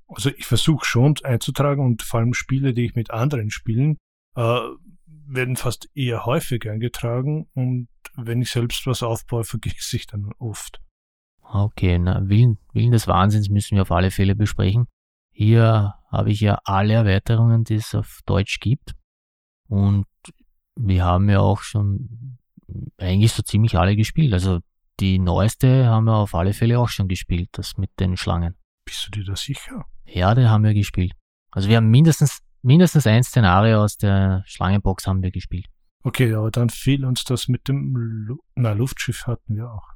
[0.07, 3.97] Also ich versuche schon einzutragen und vor allem Spiele, die ich mit anderen spielen,
[4.35, 4.59] äh,
[5.33, 10.81] werden fast eher häufig eingetragen und wenn ich selbst was aufbaue, vergesse ich dann oft.
[11.41, 14.87] Okay, na, Willen, Willen des Wahnsinns müssen wir auf alle Fälle besprechen.
[15.31, 18.93] Hier habe ich ja alle Erweiterungen, die es auf Deutsch gibt.
[19.67, 20.05] Und
[20.75, 22.37] wir haben ja auch schon
[22.97, 24.33] eigentlich so ziemlich alle gespielt.
[24.33, 24.59] Also
[24.99, 28.55] die neueste haben wir auf alle Fälle auch schon gespielt, das mit den Schlangen.
[28.85, 29.85] Bist du dir da sicher?
[30.05, 31.13] Ja, den haben wir gespielt.
[31.51, 35.67] Also wir haben mindestens, mindestens ein Szenario aus der Schlangenbox haben wir gespielt.
[36.03, 39.87] Okay, aber dann fehlt uns das mit dem Lu Na, Luftschiff hatten wir auch.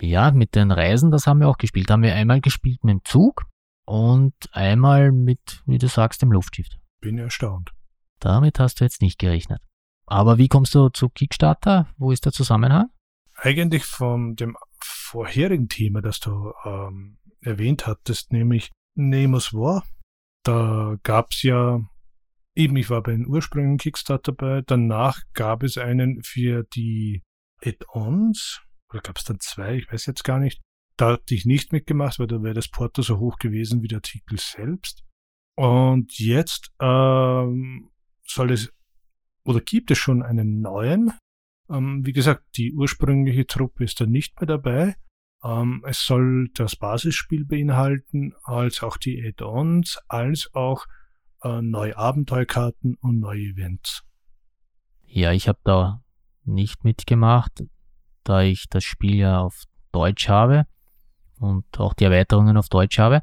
[0.00, 1.88] Ja, mit den Reisen, das haben wir auch gespielt.
[1.88, 3.44] Da haben wir einmal gespielt mit dem Zug
[3.84, 6.66] und einmal mit, wie du sagst, dem Luftschiff.
[7.00, 7.70] Bin erstaunt.
[8.18, 9.60] Damit hast du jetzt nicht gerechnet.
[10.06, 11.88] Aber wie kommst du zu Kickstarter?
[11.96, 12.90] Wo ist der Zusammenhang?
[13.34, 19.84] Eigentlich von dem vorherigen Thema, das du ähm, erwähnt hattest, nämlich Nemos War.
[20.44, 21.80] Da gab's ja,
[22.54, 27.22] eben ich war bei den ursprünglichen Kickstarter dabei, danach gab es einen für die
[27.64, 30.60] Add-ons, oder gab es dann zwei, ich weiß jetzt gar nicht.
[30.96, 33.98] Da hatte ich nicht mitgemacht, weil da wäre das Porto so hoch gewesen wie der
[33.98, 35.04] Artikel selbst.
[35.56, 37.90] Und jetzt ähm,
[38.26, 38.72] soll es,
[39.44, 41.12] oder gibt es schon einen neuen.
[41.70, 44.96] Ähm, wie gesagt, die ursprüngliche Truppe ist da nicht mehr dabei.
[45.42, 50.86] Ähm, es soll das Basisspiel beinhalten, als auch die Add-ons, als auch
[51.42, 54.02] äh, neue Abenteuerkarten und neue Events.
[55.04, 56.02] Ja, ich habe da
[56.44, 57.62] nicht mitgemacht
[58.24, 60.66] da ich das Spiel ja auf Deutsch habe
[61.38, 63.16] und auch die Erweiterungen auf Deutsch habe.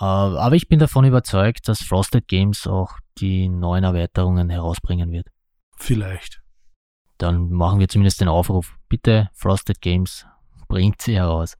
[0.00, 5.28] Äh, aber ich bin davon überzeugt, dass Frosted Games auch die neuen Erweiterungen herausbringen wird.
[5.76, 6.42] Vielleicht.
[7.18, 8.76] Dann machen wir zumindest den Aufruf.
[8.88, 10.26] Bitte, Frosted Games,
[10.68, 11.56] bringt sie heraus.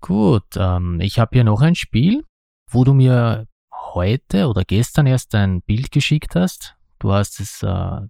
[0.00, 2.24] Gut, ähm, ich habe hier noch ein Spiel,
[2.70, 3.46] wo du mir
[3.94, 6.76] heute oder gestern erst ein Bild geschickt hast.
[6.98, 8.00] Du hast es äh,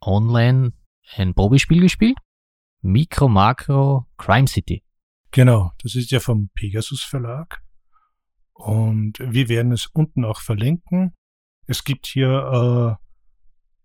[0.00, 0.72] online
[1.16, 2.18] ein Probespiel gespielt.
[2.80, 4.82] Micro Macro Crime City.
[5.30, 7.62] Genau, das ist ja vom Pegasus Verlag.
[8.52, 11.14] Und wir werden es unten auch verlinken.
[11.66, 12.98] Es gibt hier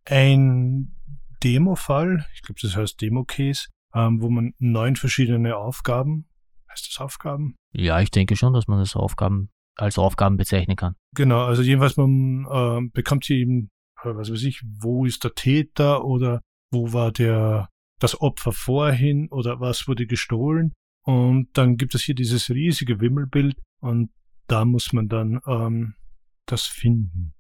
[0.07, 0.95] äh, ein
[1.43, 6.27] Demo-Fall, ich glaube, das heißt Demo-Case, ähm, wo man neun verschiedene Aufgaben,
[6.71, 7.55] heißt das Aufgaben?
[7.71, 10.95] Ja, ich denke schon, dass man das Aufgaben als Aufgaben bezeichnen kann.
[11.15, 13.69] Genau, also jedenfalls man äh, bekommt hier eben,
[14.03, 17.69] äh, was weiß ich, wo ist der Täter oder wo war der
[17.99, 20.73] das Opfer vorhin oder was wurde gestohlen.
[21.03, 24.11] Und dann gibt es hier dieses riesige Wimmelbild und
[24.47, 25.95] da muss man dann ähm,
[26.45, 27.33] das finden.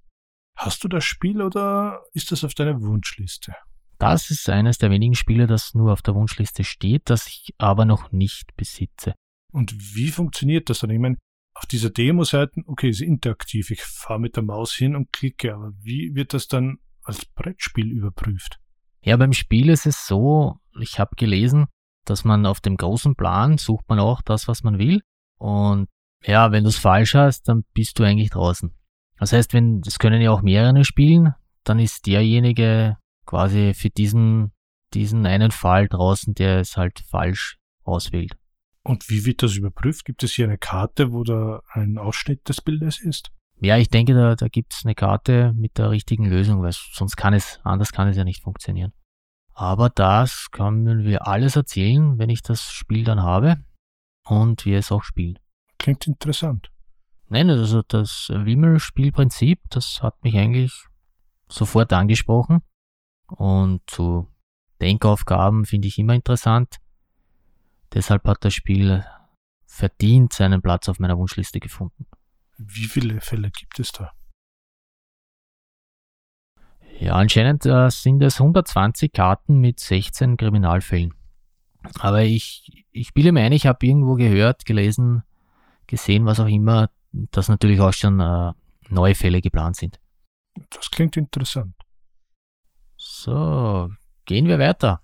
[0.55, 3.53] Hast du das Spiel oder ist das auf deiner Wunschliste?
[3.99, 7.85] Das ist eines der wenigen Spiele, das nur auf der Wunschliste steht, das ich aber
[7.85, 9.13] noch nicht besitze.
[9.51, 10.91] Und wie funktioniert das dann?
[10.91, 11.17] Ich meine,
[11.57, 15.73] auf dieser Demo-Seite, okay, ist interaktiv, ich fahre mit der Maus hin und klicke, aber
[15.81, 18.59] wie wird das dann als Brettspiel überprüft?
[19.01, 21.65] Ja, beim Spiel ist es so, ich habe gelesen,
[22.05, 25.01] dass man auf dem großen Plan sucht man auch das, was man will.
[25.39, 25.87] Und
[26.23, 28.73] ja, wenn du es falsch hast, dann bist du eigentlich draußen.
[29.17, 31.33] Das heißt, wenn, das können ja auch mehrere spielen,
[31.63, 34.51] dann ist derjenige quasi für diesen,
[34.93, 38.37] diesen einen Fall draußen, der es halt falsch auswählt.
[38.87, 40.05] Und wie wird das überprüft?
[40.05, 43.31] Gibt es hier eine Karte, wo da ein Ausschnitt des Bildes ist?
[43.59, 47.17] Ja, ich denke, da, da gibt es eine Karte mit der richtigen Lösung, weil sonst
[47.17, 48.93] kann es, anders kann es ja nicht funktionieren.
[49.53, 53.57] Aber das können wir alles erzählen, wenn ich das Spiel dann habe
[54.23, 55.37] und wir es auch spielen.
[55.79, 56.71] Klingt interessant.
[57.27, 60.85] Nein, also das Wimmel-Spielprinzip, das hat mich eigentlich
[61.49, 62.61] sofort angesprochen.
[63.27, 64.29] Und zu
[64.79, 66.77] Denkaufgaben finde ich immer interessant.
[67.93, 69.05] Deshalb hat das Spiel
[69.65, 72.05] verdient seinen Platz auf meiner Wunschliste gefunden.
[72.57, 74.11] Wie viele Fälle gibt es da?
[76.99, 81.13] Ja, anscheinend äh, sind es 120 Karten mit 16 Kriminalfällen.
[81.99, 85.23] Aber ich, ich bilde mir ein, ich habe irgendwo gehört, gelesen,
[85.85, 88.51] gesehen, was auch immer, dass natürlich auch schon äh,
[88.89, 89.99] neue Fälle geplant sind.
[90.71, 91.75] Das klingt interessant.
[92.97, 93.91] So,
[94.25, 95.01] gehen wir weiter.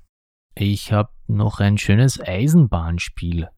[0.56, 3.50] Ich habe noch ein schönes Eisenbahnspiel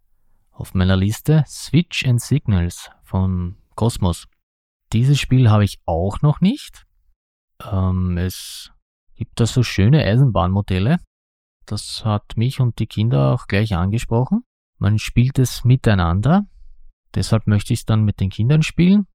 [0.51, 4.27] auf meiner Liste, Switch and Signals von Cosmos.
[4.93, 6.85] Dieses Spiel habe ich auch noch nicht.
[7.63, 8.71] Ähm, es
[9.15, 10.97] gibt da so schöne Eisenbahnmodelle
[11.65, 14.43] Das hat mich und die Kinder auch gleich angesprochen.
[14.77, 16.45] Man spielt es miteinander.
[17.15, 19.07] Deshalb möchte ich es dann mit den Kindern spielen.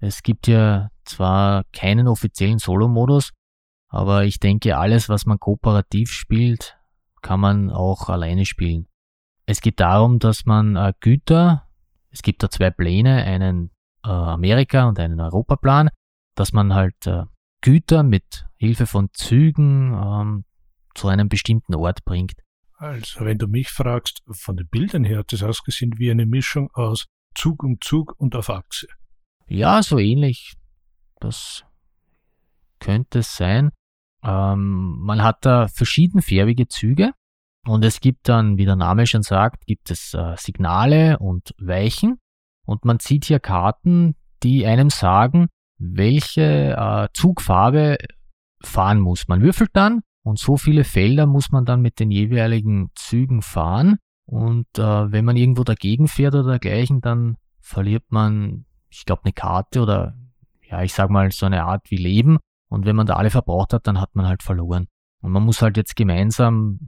[0.00, 3.32] Es gibt ja zwar keinen offiziellen Solo-Modus,
[3.88, 6.77] aber ich denke, alles, was man kooperativ spielt,
[7.22, 8.86] kann man auch alleine spielen.
[9.46, 11.68] Es geht darum, dass man äh, Güter,
[12.10, 13.70] es gibt da zwei Pläne, einen
[14.04, 15.88] äh, Amerika- und einen Europaplan,
[16.34, 17.24] dass man halt äh,
[17.60, 20.44] Güter mit Hilfe von Zügen ähm,
[20.94, 22.34] zu einem bestimmten Ort bringt.
[22.76, 26.70] Also, wenn du mich fragst, von den Bildern her hat das ausgesehen wie eine Mischung
[26.74, 28.86] aus Zug um Zug und auf Achse.
[29.46, 30.54] Ja, so ähnlich.
[31.20, 31.64] Das
[32.78, 33.70] könnte es sein.
[34.22, 37.12] Ähm, man hat da verschiedenfärbige Züge
[37.66, 42.18] und es gibt dann, wie der Name schon sagt, gibt es äh, Signale und Weichen
[42.66, 45.48] und man zieht hier Karten, die einem sagen,
[45.78, 47.98] welche äh, Zugfarbe
[48.62, 49.28] fahren muss.
[49.28, 53.98] Man würfelt dann und so viele Felder muss man dann mit den jeweiligen Zügen fahren.
[54.26, 59.32] Und äh, wenn man irgendwo dagegen fährt oder dergleichen, dann verliert man, ich glaube, eine
[59.32, 60.14] Karte oder
[60.68, 62.38] ja, ich sag mal so eine Art wie Leben.
[62.68, 64.88] Und wenn man da alle verbraucht hat, dann hat man halt verloren.
[65.20, 66.78] Und man muss halt jetzt gemeinsam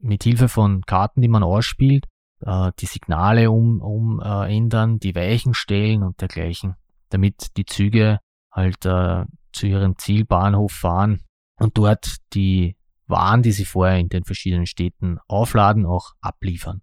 [0.00, 2.06] mit Hilfe von Karten, die man ausspielt,
[2.40, 6.76] äh, die Signale um, um äh, ändern, die Weichen stellen und dergleichen,
[7.08, 8.20] damit die Züge
[8.52, 11.22] halt äh, zu ihrem Zielbahnhof fahren
[11.58, 12.76] und dort die
[13.08, 16.82] Waren, die sie vorher in den verschiedenen Städten aufladen, auch abliefern.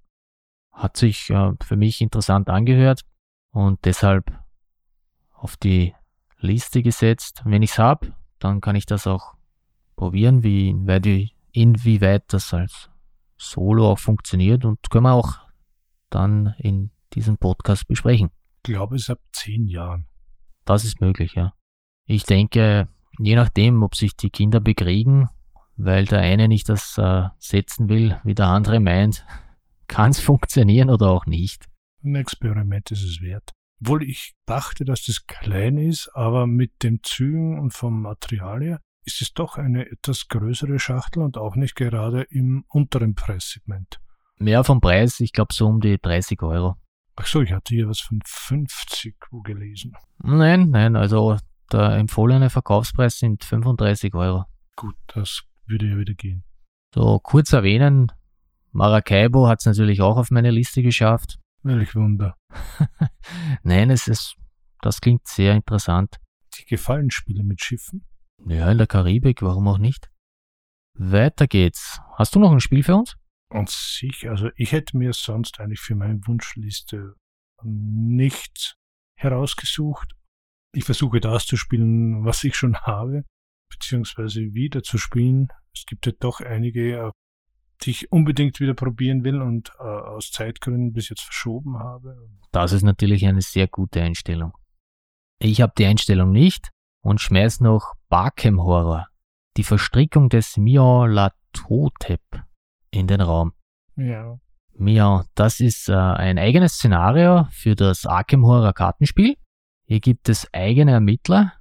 [0.71, 3.01] Hat sich äh, für mich interessant angehört
[3.51, 4.31] und deshalb
[5.33, 5.93] auf die
[6.39, 7.41] Liste gesetzt.
[7.45, 8.07] Wenn ich's hab,
[8.43, 9.35] dann kann ich das auch
[9.95, 12.89] probieren, wie inwieweit, inwieweit das als
[13.37, 15.39] Solo auch funktioniert und können wir auch
[16.09, 18.29] dann in diesem Podcast besprechen.
[18.57, 20.07] Ich glaube, es ist ab zehn Jahren.
[20.65, 21.53] Das ist möglich, ja.
[22.05, 25.29] Ich denke, je nachdem, ob sich die Kinder bekriegen,
[25.75, 29.25] weil der eine nicht das äh, setzen will, wie der andere meint,
[29.87, 31.67] kann es funktionieren oder auch nicht.
[32.03, 33.51] Ein Experiment ist es wert.
[33.85, 38.79] Obwohl ich dachte, dass das klein ist, aber mit dem Zügen und vom Material her
[39.03, 43.99] ist es doch eine etwas größere Schachtel und auch nicht gerade im unteren Preissegment.
[44.37, 46.75] Mehr vom Preis, ich glaube so um die 30 Euro.
[47.17, 49.97] Ach so, ich hatte hier was von 50 wo gelesen.
[50.19, 51.35] Nein, nein, also
[51.69, 54.45] der empfohlene Verkaufspreis sind 35 Euro.
[54.77, 56.45] Gut, das würde ja wieder gehen.
[56.95, 58.13] So, kurz erwähnen,
[58.71, 61.37] Maracaibo hat es natürlich auch auf meine Liste geschafft.
[61.63, 62.35] Welch Wunder.
[63.63, 64.35] Nein, es ist,
[64.81, 66.19] das klingt sehr interessant.
[66.57, 68.05] Die gefallen Spiele mit Schiffen?
[68.45, 70.09] Ja, in der Karibik, warum auch nicht?
[70.95, 71.99] Weiter geht's.
[72.17, 73.15] Hast du noch ein Spiel für uns?
[73.49, 77.15] Und sich, also ich hätte mir sonst eigentlich für meine Wunschliste
[77.63, 78.75] nichts
[79.15, 80.13] herausgesucht.
[80.75, 83.23] Ich versuche das zu spielen, was ich schon habe,
[83.69, 85.47] beziehungsweise wieder zu spielen.
[85.73, 87.11] Es gibt ja doch einige,
[87.83, 92.29] die ich unbedingt wieder probieren will und äh, aus Zeitgründen bis jetzt verschoben habe.
[92.51, 94.53] Das ist natürlich eine sehr gute Einstellung.
[95.39, 96.69] Ich habe die Einstellung nicht
[97.01, 99.07] und schmeiß noch Barkem Horror,
[99.57, 102.21] die Verstrickung des Miaulatotep
[102.91, 103.53] in den Raum.
[103.95, 104.39] Ja.
[104.75, 109.35] Miau, das ist äh, ein eigenes Szenario für das Arkham Horror Kartenspiel.
[109.85, 111.53] Hier gibt es eigene Ermittler,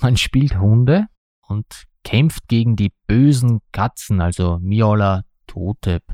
[0.00, 1.06] man spielt Hunde
[1.42, 6.04] und kämpft gegen die bösen Katzen, also Miola Totep.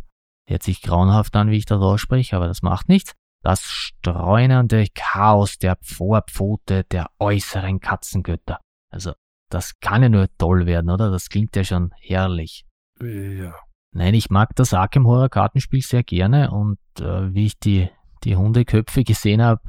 [0.48, 3.12] Hört sich grauenhaft an, wie ich das ausspreche, aber das macht nichts.
[3.42, 8.60] Das streunernde Chaos der Vorpfote der äußeren Katzengötter.
[8.90, 9.12] Also,
[9.50, 11.10] das kann ja nur toll werden, oder?
[11.10, 12.64] Das klingt ja schon herrlich.
[13.00, 13.54] Ja.
[13.92, 17.88] Nein, ich mag das Arkham Horror Kartenspiel sehr gerne und äh, wie ich die,
[18.24, 19.62] die Hundeköpfe gesehen habe,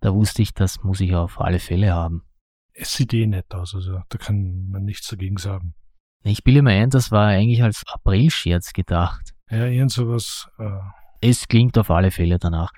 [0.00, 2.24] da wusste ich, das muss ich auf alle Fälle haben.
[2.72, 5.74] Es sieht eh nett aus, also da kann man nichts dagegen sagen.
[6.24, 9.34] Ich bilde mir ein, das war eigentlich als Aprilscherz gedacht.
[9.50, 10.48] Ja, irgend sowas.
[10.58, 10.80] Äh
[11.20, 12.72] es klingt auf alle Fälle danach.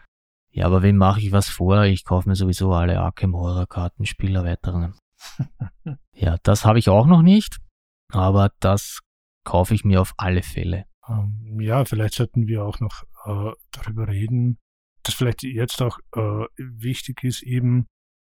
[0.50, 1.84] Ja, aber wem mache ich was vor?
[1.84, 4.94] Ich kaufe mir sowieso alle Arkham Horror Kartenspiel erweiterungen.
[6.12, 7.58] ja, das habe ich auch noch nicht,
[8.12, 9.00] aber das
[9.44, 10.86] kaufe ich mir auf alle Fälle.
[11.08, 14.58] Ähm, ja, vielleicht sollten wir auch noch äh, darüber reden,
[15.02, 17.86] dass vielleicht jetzt auch äh, wichtig ist, eben,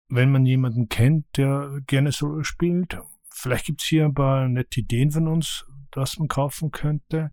[0.09, 2.99] wenn man jemanden kennt, der gerne Solo spielt,
[3.41, 7.31] vielleicht gibt's hier ein paar nette Ideen von uns, was man kaufen könnte.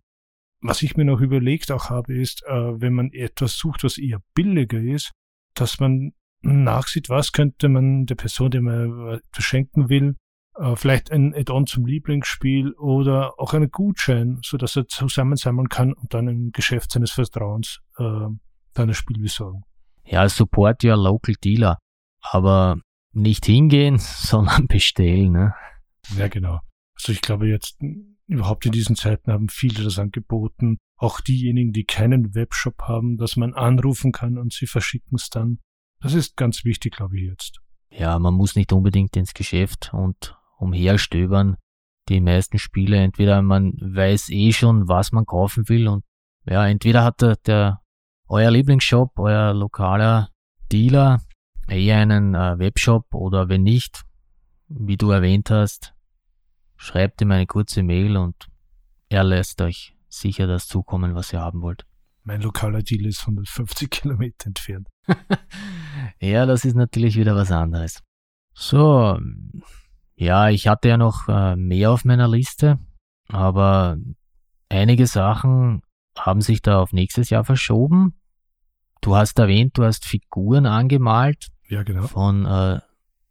[0.61, 4.21] Was ich mir noch überlegt auch habe, ist, äh, wenn man etwas sucht, was eher
[4.33, 5.11] billiger ist,
[5.53, 10.15] dass man nachsieht, was könnte man der Person, die man etwas schenken will,
[10.57, 15.93] äh, vielleicht ein Add-on zum Lieblingsspiel oder auch einen Gutschein, so dass er zusammensammeln kann
[15.93, 19.63] und dann im Geschäft seines Vertrauens äh, dann ein Spiel besorgen.
[20.03, 21.77] Ja, support your local dealer,
[22.21, 22.77] aber
[23.13, 25.31] nicht hingehen, sondern bestellen.
[25.31, 25.53] Ne?
[26.17, 26.59] Ja, genau.
[26.95, 27.79] Also ich glaube jetzt
[28.27, 30.77] überhaupt in diesen Zeiten haben viele das angeboten.
[30.97, 35.59] Auch diejenigen, die keinen Webshop haben, dass man anrufen kann und sie verschicken es dann.
[36.01, 37.59] Das ist ganz wichtig, glaube ich, jetzt.
[37.89, 41.57] Ja, man muss nicht unbedingt ins Geschäft und umherstöbern.
[42.07, 46.03] Die meisten Spiele, entweder man weiß eh schon, was man kaufen will und
[46.45, 47.81] ja, entweder hat der, der
[48.27, 50.29] euer Lieblingsshop, euer lokaler
[50.71, 51.21] Dealer
[51.67, 54.03] eh einen äh, Webshop oder wenn nicht,
[54.67, 55.93] wie du erwähnt hast,
[56.79, 58.47] schreibt ihm eine kurze Mail und
[59.09, 61.85] er lässt euch sicher das zukommen, was ihr haben wollt.
[62.23, 64.87] Mein lokaler Dealer ist 150 Kilometer entfernt.
[66.19, 68.01] ja, das ist natürlich wieder was anderes.
[68.53, 69.19] So,
[70.15, 72.79] ja, ich hatte ja noch äh, mehr auf meiner Liste,
[73.27, 73.97] aber
[74.69, 75.81] einige Sachen
[76.17, 78.19] haben sich da auf nächstes Jahr verschoben.
[79.01, 81.49] Du hast erwähnt, du hast Figuren angemalt.
[81.67, 82.07] Ja, genau.
[82.07, 82.79] Von äh,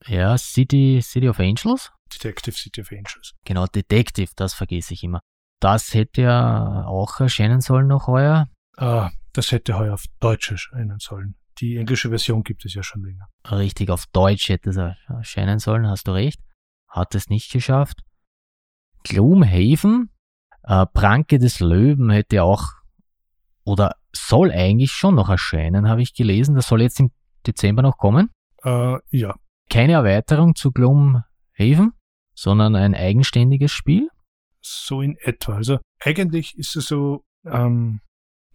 [0.06, 1.92] ja, City, City of Angels.
[2.08, 3.34] Detective City of Angels.
[3.44, 5.20] Genau, Detective, das vergesse ich immer.
[5.60, 8.48] Das hätte ja auch erscheinen sollen noch heuer.
[8.76, 11.34] Ah, das hätte heuer auf Deutsch erscheinen sollen.
[11.60, 13.26] Die englische Version gibt es ja schon länger.
[13.50, 16.40] Richtig, auf Deutsch hätte es erscheinen sollen, hast du recht.
[16.88, 18.02] Hat es nicht geschafft.
[19.02, 20.10] Gloomhaven,
[20.62, 22.64] äh, Pranke des Löwen hätte auch
[23.64, 26.54] oder soll eigentlich schon noch erscheinen, habe ich gelesen.
[26.54, 27.10] Das soll jetzt im
[27.46, 28.30] Dezember noch kommen.
[28.64, 29.34] Äh, ja.
[29.70, 31.92] Keine Erweiterung zu Gloomhaven,
[32.38, 34.08] sondern ein eigenständiges Spiel.
[34.60, 35.56] So in etwa.
[35.56, 38.00] Also eigentlich ist es so, ähm,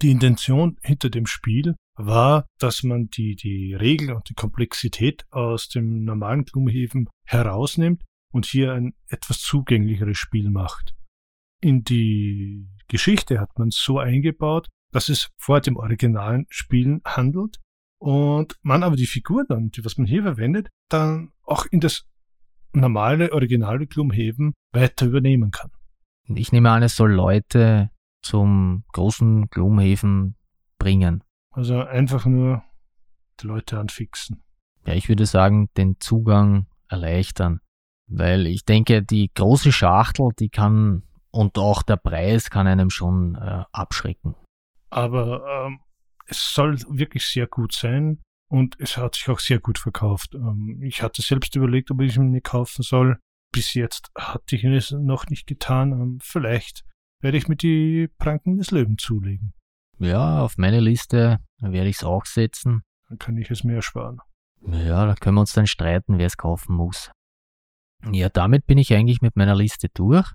[0.00, 5.68] die Intention hinter dem Spiel war, dass man die, die Regeln und die Komplexität aus
[5.68, 10.94] dem normalen Gloomhaven herausnimmt und hier ein etwas zugänglicheres Spiel macht.
[11.60, 17.60] In die Geschichte hat man es so eingebaut, dass es vor dem originalen Spielen handelt
[17.98, 22.06] und man aber die Figuren dann, die was man hier verwendet, dann auch in das
[22.74, 25.70] normale originale Gloomhaven weiter übernehmen kann.
[26.26, 27.90] Ich nehme an, es soll Leute
[28.22, 30.36] zum großen Gloomhaven
[30.78, 31.22] bringen.
[31.50, 32.62] Also einfach nur
[33.40, 34.42] die Leute anfixen.
[34.86, 37.60] Ja, ich würde sagen, den Zugang erleichtern.
[38.06, 43.34] Weil ich denke, die große Schachtel, die kann und auch der Preis kann einem schon
[43.34, 44.34] äh, abschrecken.
[44.90, 45.80] Aber ähm,
[46.26, 50.34] es soll wirklich sehr gut sein und es hat sich auch sehr gut verkauft.
[50.34, 53.18] Ähm, ich hatte selbst überlegt, ob ich es mir nicht kaufen soll.
[53.52, 55.92] Bis jetzt hatte ich es noch nicht getan.
[55.92, 56.84] Ähm, vielleicht
[57.20, 59.54] werde ich mir die Pranken des Löwen zulegen.
[59.98, 62.82] Ja, auf meine Liste werde ich es auch setzen.
[63.08, 64.18] Dann kann ich es mir ersparen.
[64.66, 67.10] Ja, da können wir uns dann streiten, wer es kaufen muss.
[68.10, 70.30] Ja, damit bin ich eigentlich mit meiner Liste durch.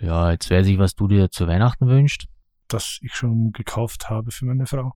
[0.00, 2.28] Ja, jetzt weiß ich, was du dir zu Weihnachten wünschst
[2.68, 4.92] das ich schon gekauft habe für meine Frau.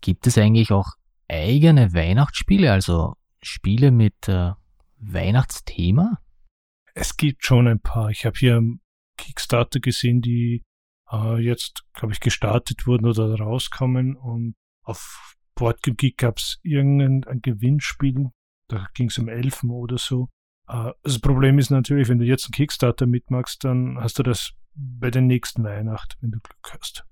[0.00, 0.94] Gibt es eigentlich auch
[1.28, 4.52] eigene Weihnachtsspiele, also Spiele mit äh,
[4.98, 6.18] Weihnachtsthema?
[6.94, 8.10] Es gibt schon ein paar.
[8.10, 8.62] Ich habe hier
[9.16, 10.64] Kickstarter gesehen, die
[11.10, 17.40] äh, jetzt, glaube ich, gestartet wurden oder rauskommen und auf Boardgame Geek gab es irgendein
[17.42, 18.30] Gewinnspiel,
[18.68, 20.28] da ging es um Elfen oder so.
[20.68, 24.52] Äh, das Problem ist natürlich, wenn du jetzt einen Kickstarter mitmachst, dann hast du das
[24.74, 27.04] bei der nächsten Weihnacht, wenn du Glück hast.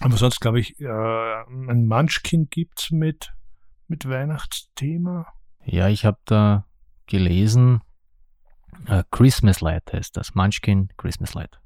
[0.00, 3.32] Aber sonst glaube ich, äh, ein Munchkin gibt's mit,
[3.86, 5.26] mit Weihnachtsthema.
[5.64, 6.66] Ja, ich habe da
[7.06, 7.82] gelesen,
[8.86, 10.34] äh, Christmas Light heißt das.
[10.34, 11.60] Munchkin Christmas Light.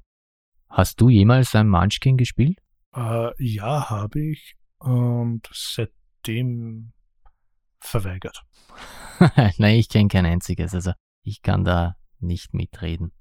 [0.69, 2.59] Hast du jemals ein Munchkin gespielt?
[2.93, 4.55] Äh, ja, habe ich.
[4.79, 6.91] Und seitdem
[7.79, 8.43] verweigert.
[9.57, 10.73] Nein, ich kenne kein einziges.
[10.73, 10.91] Also
[11.23, 13.11] ich kann da nicht mitreden.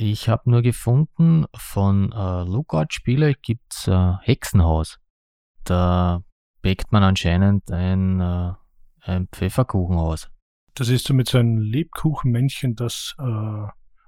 [0.00, 5.00] Ich habe nur gefunden, von äh, Lookout-Spieler gibt's äh, Hexenhaus.
[5.64, 6.22] Da
[6.62, 8.52] bäckt man anscheinend ein, äh,
[9.00, 10.30] ein Pfefferkuchen aus.
[10.74, 13.22] Das ist so mit so einem Lebkuchenmännchen, das, äh,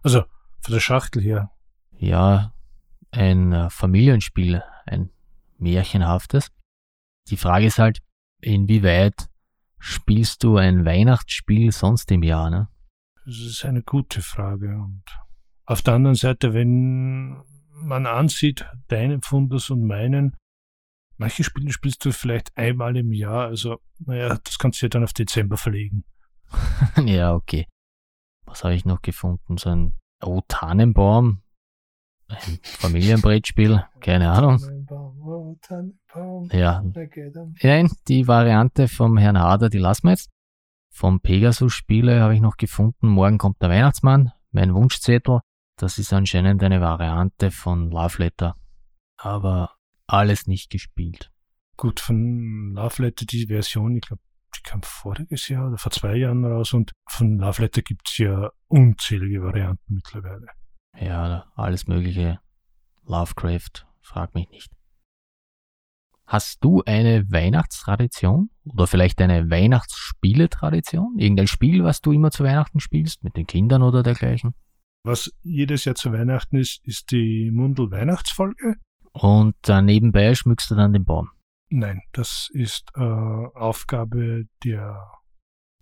[0.05, 0.23] also
[0.61, 1.51] von der Schachtel her.
[1.99, 2.53] Ja,
[3.11, 5.11] ein äh, Familienspiel, ein
[5.59, 6.53] märchenhaftes.
[7.31, 7.99] Die Frage ist halt,
[8.41, 9.29] inwieweit
[9.81, 12.69] spielst du ein Weihnachtsspiel sonst im Jahr, ne?
[13.27, 15.03] Das ist eine gute Frage und
[15.71, 17.43] auf der anderen Seite, wenn
[17.75, 20.37] man ansieht, deinen Fundus und meinen,
[21.17, 25.05] manche Spiele spielst du vielleicht einmal im Jahr, also naja, das kannst du ja dann
[25.05, 26.03] auf Dezember verlegen.
[27.07, 27.69] ja, okay.
[28.47, 29.59] Was habe ich noch gefunden?
[29.59, 31.43] So ein Oh, Tannenbaum.
[32.27, 34.59] Ein Familienbrettspiel, keine Ahnung.
[36.53, 36.83] Ja.
[37.63, 40.31] Nein, die Variante vom Herrn Hader, die lassen wir jetzt.
[40.93, 43.07] Vom Pegasus-Spiele habe ich noch gefunden.
[43.09, 44.33] Morgen kommt der Weihnachtsmann.
[44.51, 45.41] Mein Wunschzettel.
[45.81, 48.55] Das ist anscheinend eine Variante von Love Letter,
[49.17, 49.77] aber
[50.07, 51.33] alles nicht gespielt.
[51.79, 54.21] Gut, von Love Letter, die Version, ich glaube,
[54.55, 58.51] die kam voriges Jahr oder vor zwei Jahren raus und von Love Letter gibt's ja
[58.69, 60.49] unzählige Varianten mittlerweile.
[61.01, 62.41] Ja, alles mögliche.
[63.07, 64.71] Lovecraft, frag mich nicht.
[66.27, 71.19] Hast du eine Weihnachtstradition oder vielleicht eine Weihnachtsspieletradition?
[71.19, 74.55] Irgendein Spiel, was du immer zu Weihnachten spielst, mit den Kindern oder dergleichen?
[75.03, 78.77] Was jedes Jahr zu Weihnachten ist, ist die Mundel-Weihnachtsfolge.
[79.13, 81.31] Und äh, nebenbei schmückst du dann den Baum.
[81.71, 85.09] Nein, das ist äh, Aufgabe der,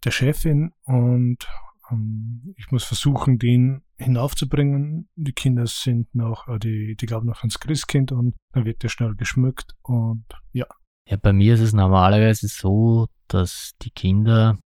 [0.04, 1.46] der Chefin und
[1.90, 5.08] ähm, ich muss versuchen, den hinaufzubringen.
[5.16, 8.88] Die Kinder sind noch, äh, die, die glauben noch ans Christkind und dann wird der
[8.88, 10.66] schnell geschmückt und ja.
[11.08, 14.58] Ja, bei mir ist es normalerweise so, dass die Kinder,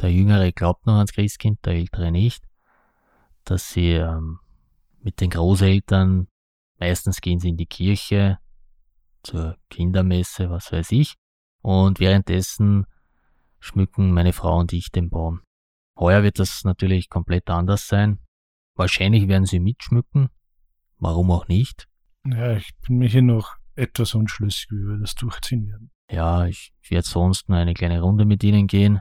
[0.00, 2.45] der Jüngere glaubt noch ans Christkind, der Ältere nicht,
[3.50, 4.40] dass sie ähm,
[5.00, 6.28] mit den Großeltern,
[6.78, 8.38] meistens gehen sie in die Kirche,
[9.22, 11.14] zur Kindermesse, was weiß ich,
[11.62, 12.86] und währenddessen
[13.58, 15.40] schmücken meine Frau und ich den Baum.
[15.98, 18.18] Heuer wird das natürlich komplett anders sein.
[18.76, 20.28] Wahrscheinlich werden sie mitschmücken.
[20.98, 21.88] Warum auch nicht?
[22.26, 25.90] Ja, ich bin mir hier noch etwas unschlüssig, wie wir das durchziehen werden.
[26.10, 29.00] Ja, ich werde sonst nur eine kleine Runde mit ihnen gehen.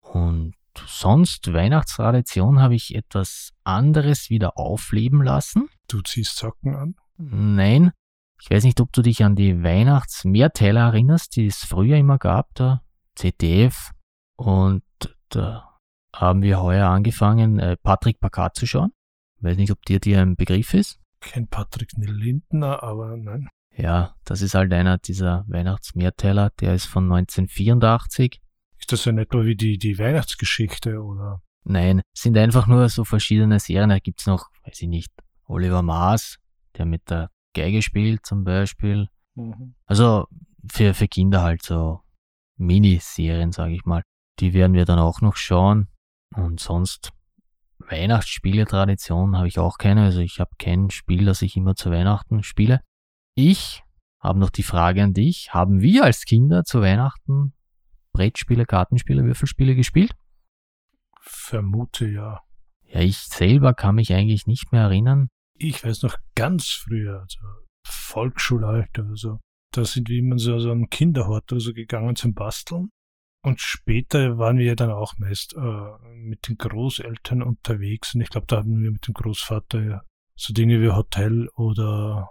[0.00, 0.54] Und
[0.86, 5.68] sonst, Weihnachtstradition, habe ich etwas anderes wieder aufleben lassen.
[5.88, 6.94] Du ziehst Socken an?
[7.16, 7.92] Nein.
[8.40, 12.54] Ich weiß nicht, ob du dich an die Weihnachtsmehrteiler erinnerst, die es früher immer gab,
[12.54, 12.82] da
[13.16, 13.90] ZDF.
[14.36, 14.84] Und
[15.30, 15.78] da
[16.14, 18.92] haben wir heuer angefangen, äh, Patrick Packard zu schauen.
[19.40, 21.00] Weiß nicht, ob dir die ein Begriff ist.
[21.20, 23.48] Kein Patrick Lindner, aber nein.
[23.76, 28.40] Ja, das ist halt einer dieser Weihnachtsmehrteiler, der ist von 1984.
[28.88, 31.42] Ist das in etwa wie die, die Weihnachtsgeschichte oder?
[31.64, 33.90] Nein, sind einfach nur so verschiedene Serien.
[33.90, 35.12] Da gibt's noch, weiß ich nicht,
[35.44, 36.38] Oliver Maas,
[36.74, 39.08] der mit der Geige spielt zum Beispiel.
[39.34, 39.74] Mhm.
[39.84, 40.26] Also
[40.72, 42.00] für, für Kinder halt so
[42.56, 44.00] Miniserien, sage ich mal.
[44.40, 45.88] Die werden wir dann auch noch schauen.
[46.34, 47.12] Und sonst
[47.80, 50.04] Weihnachtsspiele-Tradition habe ich auch keine.
[50.04, 52.80] Also ich habe kein Spiel, das ich immer zu Weihnachten spiele.
[53.34, 53.82] Ich
[54.18, 55.52] habe noch die Frage an dich.
[55.52, 57.52] Haben wir als Kinder zu Weihnachten
[58.18, 60.12] Brettspiele, Kartenspiele, Würfelspiele gespielt?
[61.20, 62.40] Vermute ja.
[62.86, 65.28] Ja, ich selber kann mich eigentlich nicht mehr erinnern.
[65.54, 67.38] Ich weiß noch ganz früher, also
[67.86, 69.38] Volksschulalter oder so.
[69.72, 72.88] Da sind wir immer so, so einen Kinderhort oder so gegangen zum Basteln.
[73.44, 78.16] Und später waren wir dann auch meist äh, mit den Großeltern unterwegs.
[78.16, 80.02] Und ich glaube, da haben wir mit dem Großvater ja
[80.34, 82.30] so Dinge wie Hotel oder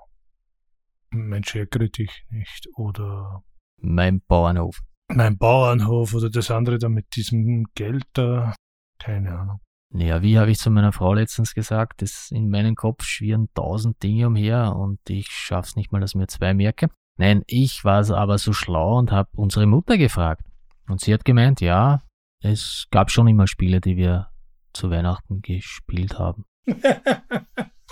[1.11, 3.43] Mensch, ärgere dich nicht oder
[3.77, 4.81] mein Bauernhof.
[5.13, 8.55] Mein Bauernhof oder das andere da mit diesem Geld da.
[8.99, 9.59] Keine Ahnung.
[9.93, 14.03] Naja, wie habe ich zu meiner Frau letztens gesagt, das in meinem Kopf schwirren tausend
[14.03, 16.89] Dinge umher und ich schaff's nicht mal, dass mir zwei merke.
[17.17, 20.43] Nein, ich war aber so schlau und habe unsere Mutter gefragt.
[20.87, 22.03] Und sie hat gemeint, ja,
[22.43, 24.29] es gab schon immer Spiele, die wir
[24.73, 26.45] zu Weihnachten gespielt haben.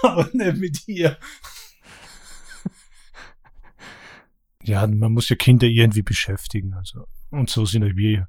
[0.03, 1.18] Aber nicht mit ihr.
[4.66, 6.74] Ja, man muss ja Kinder irgendwie beschäftigen.
[6.74, 7.05] Also.
[7.30, 8.28] Und so sind wir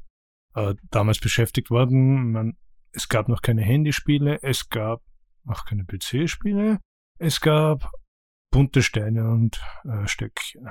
[0.54, 2.32] äh, damals beschäftigt worden.
[2.32, 2.56] Man,
[2.92, 5.02] es gab noch keine Handyspiele, es gab
[5.46, 6.78] auch keine PC-Spiele,
[7.18, 7.90] es gab
[8.50, 10.68] bunte Steine und äh, Stöckchen.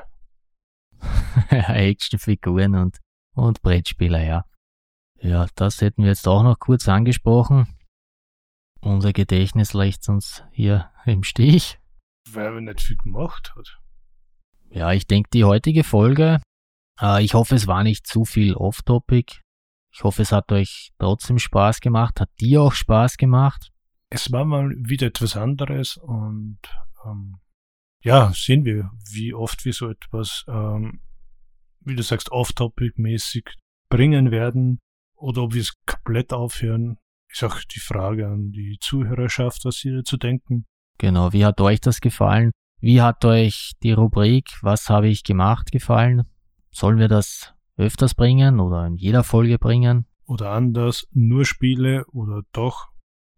[1.50, 3.00] Actionfiguren und
[3.36, 4.46] und Brettspieler, ja.
[5.20, 7.68] Ja, das hätten wir jetzt auch noch kurz angesprochen.
[8.80, 11.80] Unser Gedächtnis lässt uns hier im Stich.
[12.30, 13.80] Weil er nicht viel gemacht hat.
[14.76, 16.42] Ja, ich denke, die heutige Folge,
[17.02, 19.40] äh, ich hoffe, es war nicht zu viel off-topic.
[19.94, 22.20] Ich hoffe, es hat euch trotzdem Spaß gemacht.
[22.20, 23.72] Hat dir auch Spaß gemacht?
[24.10, 26.60] Es war mal wieder etwas anderes und
[27.06, 27.38] ähm,
[28.04, 31.02] ja, sehen wir, wie oft wir so etwas ähm,
[31.86, 33.46] wie du sagst, off-topic-mäßig
[33.90, 34.80] bringen werden
[35.16, 36.98] oder ob wir es komplett aufhören,
[37.32, 40.66] ist auch die Frage an die Zuhörerschaft, was sie dazu denken.
[40.98, 42.52] Genau, wie hat euch das gefallen?
[42.80, 46.24] Wie hat euch die Rubrik Was habe ich gemacht gefallen?
[46.72, 50.06] Sollen wir das öfters bringen oder in jeder Folge bringen?
[50.28, 52.90] Oder anders, nur Spiele oder doch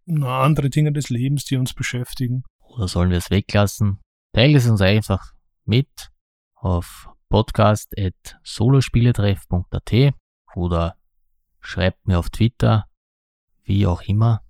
[0.07, 2.43] andere Dinge des Lebens, die uns beschäftigen?
[2.61, 3.99] Oder sollen wir es weglassen?
[4.33, 5.33] Teilt es uns einfach
[5.65, 6.13] mit
[6.55, 10.13] auf podcast.solospieletreff.at
[10.55, 10.95] oder
[11.59, 12.85] schreibt mir auf Twitter,
[13.63, 14.46] wie auch immer.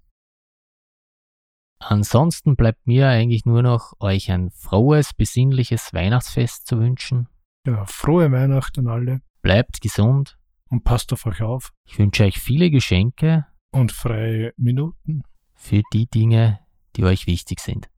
[1.79, 7.27] Ansonsten bleibt mir eigentlich nur noch euch ein frohes, besinnliches Weihnachtsfest zu wünschen.
[7.65, 9.21] Ja, frohe Weihnachten alle.
[9.41, 10.37] Bleibt gesund.
[10.69, 11.71] Und passt auf euch auf.
[11.85, 13.45] Ich wünsche euch viele Geschenke.
[13.71, 15.23] Und freie Minuten.
[15.53, 16.59] Für die Dinge,
[16.95, 17.89] die euch wichtig sind.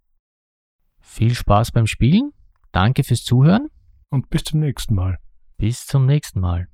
[1.00, 2.32] Viel Spaß beim Spielen.
[2.72, 3.70] Danke fürs Zuhören
[4.10, 5.18] und bis zum nächsten Mal.
[5.58, 6.68] Bis zum nächsten Mal.